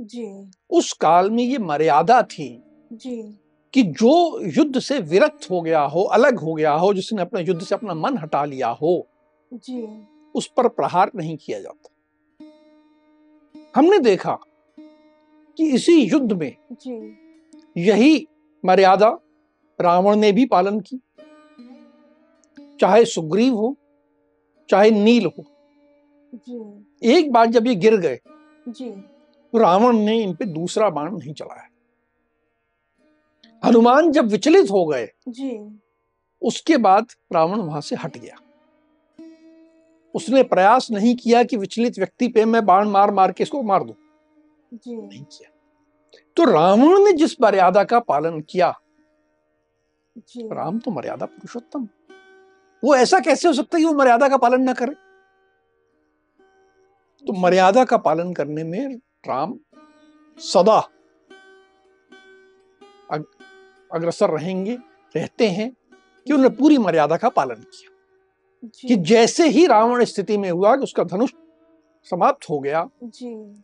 जी। 0.00 0.50
उस 0.70 0.92
काल 0.92 1.30
में 1.30 1.44
ये 1.44 1.58
मर्यादा 1.58 2.22
थी 2.22 2.62
जी। 2.92 3.38
कि 3.72 3.82
जो 3.82 4.40
युद्ध 4.40 4.78
से 4.78 4.98
विरक्त 5.00 5.50
हो 5.50 5.60
गया 5.60 5.80
हो 5.80 6.02
अलग 6.02 6.38
हो 6.38 6.54
गया 6.54 6.72
हो 6.72 6.94
जिसने 6.94 7.22
अपने 7.22 7.42
युद्ध 7.42 7.62
से 7.62 7.74
अपना 7.74 7.94
मन 7.94 8.18
हटा 8.18 8.44
लिया 8.44 8.68
हो 8.68 9.06
जी। 9.52 10.06
उस 10.34 10.46
पर 10.46 10.68
प्रहार 10.68 11.10
नहीं 11.16 11.36
किया 11.36 11.60
जाता। 11.60 11.90
हमने 13.76 13.98
देखा 13.98 14.38
कि 15.56 15.74
इसी 15.74 16.04
युद्ध 16.04 16.32
में 16.32 16.56
जी। 16.72 17.16
यही 17.76 18.26
मर्यादा 18.64 19.18
रावण 19.80 20.16
ने 20.16 20.32
भी 20.32 20.46
पालन 20.46 20.80
की। 20.80 21.00
चाहे 22.80 23.04
सुग्रीव 23.04 23.54
हो 23.54 23.76
चाहे 24.68 24.90
नील 24.90 25.26
हो। 25.26 25.44
जी। 26.34 27.10
एक 27.16 27.32
बार 27.32 27.46
जब 27.46 27.66
ये 27.66 27.74
गिर 27.74 27.96
गए 27.96 28.20
जी। 28.68 28.90
तो 29.52 29.58
रावण 29.58 29.96
ने 29.96 30.22
इन 30.22 30.34
पे 30.34 30.44
दूसरा 30.44 30.90
बाण 30.90 31.16
नहीं 31.16 31.34
चलाया। 31.34 31.68
हनुमान 33.64 34.10
जब 34.12 34.26
विचलित 34.26 34.70
हो 34.70 34.86
गए 34.86 35.08
जी। 35.28 35.80
उसके 36.42 36.76
बाद 36.76 37.06
रावण 37.32 37.58
वहाँ 37.58 37.80
से 37.80 37.96
हट 37.96 38.16
गया। 38.16 38.36
उसने 40.14 40.42
प्रयास 40.42 40.90
नहीं 40.90 41.16
किया 41.16 41.42
कि 41.44 41.56
विचलित 41.56 41.98
व्यक्ति 41.98 42.28
पे 42.28 42.44
मैं 42.44 42.66
बाण 42.66 42.88
मार 42.88 43.10
मार 43.10 43.32
के 43.32 43.42
इसको 43.42 43.62
मार 43.62 43.84
दू। 43.84 43.94
नहीं 44.74 45.24
किया। 45.24 45.50
तो 46.36 46.44
रावण 46.44 47.04
ने 47.04 47.12
जिस 47.12 47.40
मर्यादा 47.40 47.84
का 47.84 48.00
पालन 48.00 48.40
किया 48.40 48.80
जी। 50.18 50.48
राम 50.52 50.78
तो 50.78 50.90
मर्यादा 50.90 51.26
पुरुषोत्तम। 51.26 51.88
वो 52.84 52.96
ऐसा 52.96 53.20
कैसे 53.20 53.48
हो 53.48 53.54
सकता 53.54 53.76
है 53.76 53.82
कि 53.82 53.86
वो 53.86 53.94
मर्यादा 53.94 54.28
का 54.28 54.36
पालन 54.36 54.62
ना 54.62 54.72
करे? 54.72 55.03
तो 57.26 57.32
मर्यादा 57.32 57.84
का 57.84 57.96
पालन 57.96 58.32
करने 58.32 58.64
में 58.64 58.96
राम 59.28 59.58
सदा 60.38 60.78
अग, 63.10 63.24
अग्रसर 63.94 64.30
रहेंगे 64.30 64.78
रहते 65.16 65.48
हैं 65.48 65.70
कि 66.26 66.32
उन्होंने 66.32 66.56
पूरी 66.56 66.78
मर्यादा 66.78 67.16
का 67.16 67.28
पालन 67.28 67.54
किया। 67.54 67.90
कि 68.88 68.96
जैसे 68.96 69.48
ही 69.48 69.66
रावण 69.66 70.04
स्थिति 70.04 70.38
में 70.38 70.50
हुआ 70.50 70.76
कि 70.76 70.82
उसका 70.82 71.04
धनुष 71.04 71.30
समाप्त 72.10 72.50
हो 72.50 72.58
गया 72.58 72.88
जी। 73.02 73.62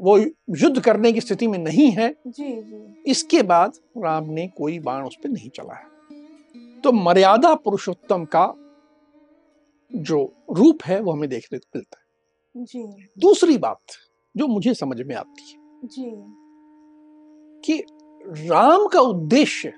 वो 0.00 0.18
युद्ध 0.56 0.80
करने 0.80 1.12
की 1.12 1.20
स्थिति 1.20 1.46
में 1.46 1.58
नहीं 1.58 1.90
है 1.90 2.16
जी 2.26 2.62
जी। 2.62 3.02
इसके 3.06 3.42
बाद 3.42 3.72
राम 3.98 4.24
ने 4.24 4.48
कोई 4.48 4.78
बाण 4.78 5.06
उस 5.06 5.16
पर 5.16 5.28
नहीं 5.28 5.50
चलाया 5.50 5.88
तो 6.84 6.92
मर्यादा 6.92 7.54
पुरुषोत्तम 7.54 8.24
का 8.24 8.54
जो 9.96 10.32
रूप 10.50 10.82
है 10.84 11.00
वो 11.00 11.12
हमें 11.12 11.28
देखने 11.28 11.58
को 11.58 11.68
मिलता 11.76 11.98
है। 11.98 12.03
जी। 12.56 12.82
दूसरी 13.18 13.58
बात 13.58 13.78
जो 14.36 14.46
मुझे 14.46 14.74
समझ 14.74 15.02
में 15.02 15.16
आती 15.16 15.50
है। 15.52 15.58
जी। 15.84 16.34
कि 17.64 17.84
राम 18.48 18.86
का 18.86 19.00
उद्देश्य 19.00 19.72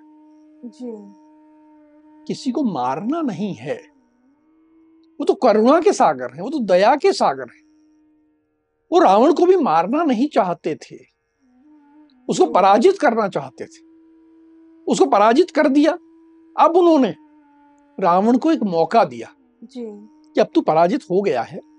जी। 0.64 0.92
किसी 2.28 2.50
को 2.52 2.62
मारना 2.62 3.22
नहीं 3.22 3.54
है। 3.54 3.76
वो 5.20 5.24
तो 5.24 5.34
करुणा 5.34 5.80
के 5.80 5.92
सागर 5.92 6.34
है 6.34 6.42
वो 6.42 6.50
तो 6.50 6.58
दया 6.58 6.96
के 6.96 7.12
सागर 7.12 7.42
है। 7.42 7.66
वो 8.92 8.98
रावण 8.98 9.32
को 9.32 9.46
भी 9.46 9.56
मारना 9.56 10.04
नहीं 10.04 10.28
चाहते 10.28 10.74
थे। 10.74 10.96
उसको 12.28 12.46
पराजित 12.46 12.98
करना 12.98 13.28
चाहते 13.28 13.64
थे। 13.64 13.84
उसको 14.88 15.06
पराजित 15.06 15.50
कर 15.50 15.68
दिया। 15.68 15.92
अब 16.64 16.72
उन्होंने 16.76 17.14
रावण 18.00 18.38
को 18.38 18.52
एक 18.52 18.62
मौका 18.62 19.04
दिया 19.04 19.34
जी। 19.64 19.86
कि 20.34 20.40
अब 20.40 20.46
तू 20.54 20.60
पराजित 20.60 21.00
हो 21.10 21.22
गया 21.22 21.42
है। 21.42 21.75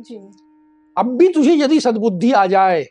जी। 0.00 0.16
अब 0.98 1.06
भी 1.06 1.32
तुझे 1.32 1.54
यदि 1.54 1.80
सद्बुद्धि 1.80 2.32
आ 2.32 2.46
जाए 2.46 2.84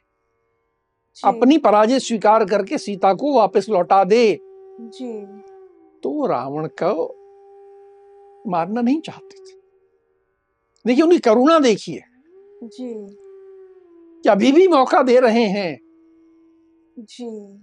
अपनी 1.24 1.58
पराजय 1.58 2.00
स्वीकार 2.00 2.46
करके 2.46 2.78
सीता 2.78 3.14
को 3.14 3.34
वापस 3.34 3.70
लौटा 3.70 4.04
दे। 4.04 4.40
जी। 4.80 5.26
तो 6.00 6.26
रावण 6.26 6.68
को 6.68 7.18
मारना 8.48 8.82
नहीं 8.82 9.02
चाहते 9.02 9.38
थे। 9.38 9.58
देखिए 10.88 11.04
उनकी 11.04 11.18
करुणा 11.18 11.60
देखिए। 11.60 12.02
जी। 12.64 13.18
कि 14.24 14.30
अभी 14.30 14.52
भी 14.52 14.68
मौका 14.68 15.04
दे 15.04 15.20
रहे 15.20 15.44
हैं। 15.44 15.80
जी। 17.00 17.58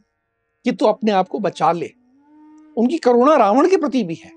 कि 0.65 0.73
तू 0.73 0.87
अपने 0.87 1.11
आप 1.11 1.29
को 1.29 1.39
बचा 1.39 1.73
ले। 1.73 1.91
उनकी 2.77 2.99
करुणा 2.99 3.37
रावण 3.37 3.71
के 3.71 3.77
प्रति 3.77 4.03
भी 4.03 4.15
है। 4.15 4.31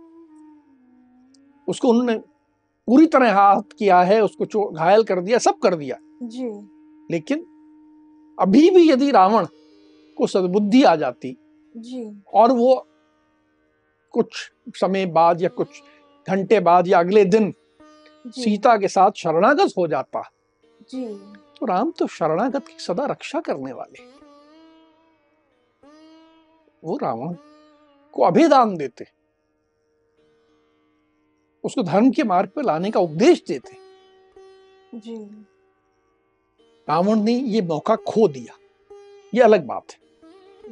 उसको 1.67 1.89
उन्होंने 1.89 2.36
पूरी 2.87 3.05
तरह 3.05 3.33
हाथ 3.33 3.61
किया 3.79 4.01
है 4.01 4.23
उसको 4.23 4.71
घायल 4.71 5.03
कर 5.03 5.21
दिया 5.21 5.37
सब 5.37 5.59
कर 5.59 5.75
दिया। 5.75 5.97
जी। 6.23 6.49
लेकिन 7.11 7.45
अभी 8.39 8.69
भी 8.69 8.89
यदि 8.89 9.11
रावण 9.11 9.45
को 10.17 10.27
सदबुद्धि 10.27 10.83
आ 10.83 10.95
जाती 10.95 11.37
जी। 11.77 12.21
और 12.33 12.51
वो 12.51 12.87
कुछ 14.11 14.51
समय 14.75 15.05
बाद 15.05 15.41
या 15.41 15.49
कुछ 15.49 15.81
घंटे 16.27 16.59
बाद 16.59 16.87
या 16.87 16.99
अगले 16.99 17.25
दिन 17.25 17.53
सीता 18.27 18.77
के 18.77 18.87
साथ 18.87 19.11
शरणागत 19.11 19.73
हो 19.77 19.87
जाता 19.87 20.21
जी। 20.91 21.05
तो 21.59 21.65
राम 21.65 21.91
तो 21.91 22.07
शरणागत 22.07 22.67
की 22.67 22.79
सदा 22.79 23.05
रक्षा 23.05 23.39
करने 23.39 23.73
वाले। 23.73 24.03
वो 26.83 26.97
रावण 26.97 27.35
को 28.11 28.23
अभेदान 28.23 28.75
देते। 28.77 29.16
उसको 31.67 31.83
धर्म 31.83 32.11
के 32.11 32.23
मार्ग 32.23 32.49
पर 32.49 32.63
लाने 32.63 32.91
का 32.91 32.99
उपदेश 32.99 33.43
देते। 33.47 33.77
रावण 36.89 37.19
ने 37.19 37.33
ये 37.33 37.61
मौका 37.61 37.95
खो 37.95 38.27
दिया। 38.27 38.57
ये 39.33 39.41
अलग 39.41 39.65
बात 39.65 39.83
है। 39.91 39.99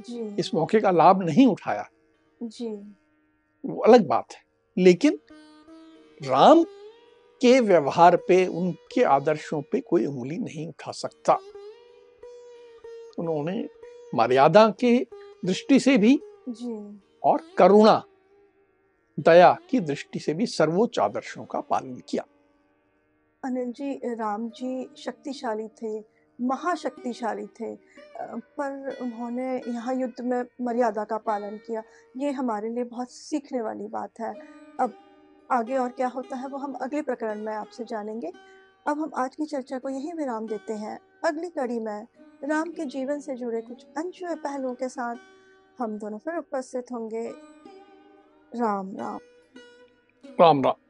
जी। 0.02 0.36
इस 0.40 0.54
मौके 0.54 0.80
का 0.80 0.92
लाभ 0.92 1.24
नहीं 1.24 1.48
उठाया। 1.48 1.90
जी। 2.44 2.68
वो 3.66 3.82
अलग 3.82 4.08
बात 4.08 4.34
है। 4.34 4.44
लेकिन 4.78 5.20
राम 6.24 6.64
के 7.42 7.60
व्यवहार 7.60 8.16
पे 8.16 8.48
उनके 8.48 9.04
आदर्शों 9.04 9.62
पे 9.62 9.80
कोई 9.80 10.06
उंगली 10.06 10.38
नहीं 10.38 10.68
उठा 10.68 10.92
सकता। 10.92 11.34
उन्होंने 13.20 13.70
मर्यादा 14.16 14.70
के 14.70 15.08
दृष्टि 15.46 15.80
से 15.80 15.98
भी 15.98 16.20
जी। 16.50 17.00
और 17.24 17.42
करुणा 17.58 18.04
दया 19.18 19.52
की 19.70 19.80
दृष्टि 19.80 20.20
से 20.20 20.34
भी 20.34 20.46
सर्वोच्च 20.46 21.00
आदर्शों 21.00 21.46
का 21.46 21.60
पालन 21.62 22.02
किया। 22.10 22.26
अनिल 23.44 23.72
जी, 23.72 23.94
राम 24.16 24.50
जी 24.50 24.90
शक्तिशाली 24.98 25.68
थे, 25.82 26.00
महाशक्तिशाली 26.40 27.46
थे 27.60 27.76
पर 28.18 28.98
उन्होंने 29.02 29.46
यहाँ 29.58 29.94
युद्ध 29.96 30.22
में 30.22 30.44
मर्यादा 30.62 31.04
का 31.04 31.18
पालन 31.18 31.58
किया। 31.58 31.84
ये 32.18 32.32
हमारे 32.32 32.70
लिए 32.70 32.84
बहुत 32.84 33.12
सीखने 33.12 33.62
वाली 33.62 33.88
बात 33.88 34.20
है। 34.20 34.34
अब 34.80 34.94
आगे 35.50 35.78
और 35.78 35.90
क्या 35.90 36.08
होता 36.08 36.36
है 36.36 36.48
वो 36.48 36.58
हम 36.58 36.74
अगले 36.74 37.02
प्रकरण 37.02 37.44
में 37.44 37.54
आपसे 37.54 37.84
जानेंगे। 37.84 38.32
अब 38.88 39.00
हम 39.00 39.12
आज 39.18 39.36
की 39.36 39.46
चर्चा 39.46 39.80
को 39.80 39.90
यहीं 39.90 40.14
विराम 40.14 40.48
देते 40.48 40.74
हैं। 40.74 41.00
अगली 41.26 41.50
कड़ी 41.50 41.80
में 41.80 42.08
राम 42.44 42.72
के 42.72 42.86
जीवन 42.86 43.20
से 43.20 43.36
जुड़े 43.36 43.62
कुछ 43.62 43.86
अनछुए 43.98 44.36
पहलुओं 44.36 44.74
के 44.74 44.90
साथ 44.90 45.16
हम 45.80 45.98
दोनों 45.98 46.18
फिर 46.18 46.38
उपस्थित 46.38 46.92
होंगे। 46.92 47.28
राम 48.56 48.96
राम 48.98 49.20
राम 50.42 50.62
राम 50.64 50.85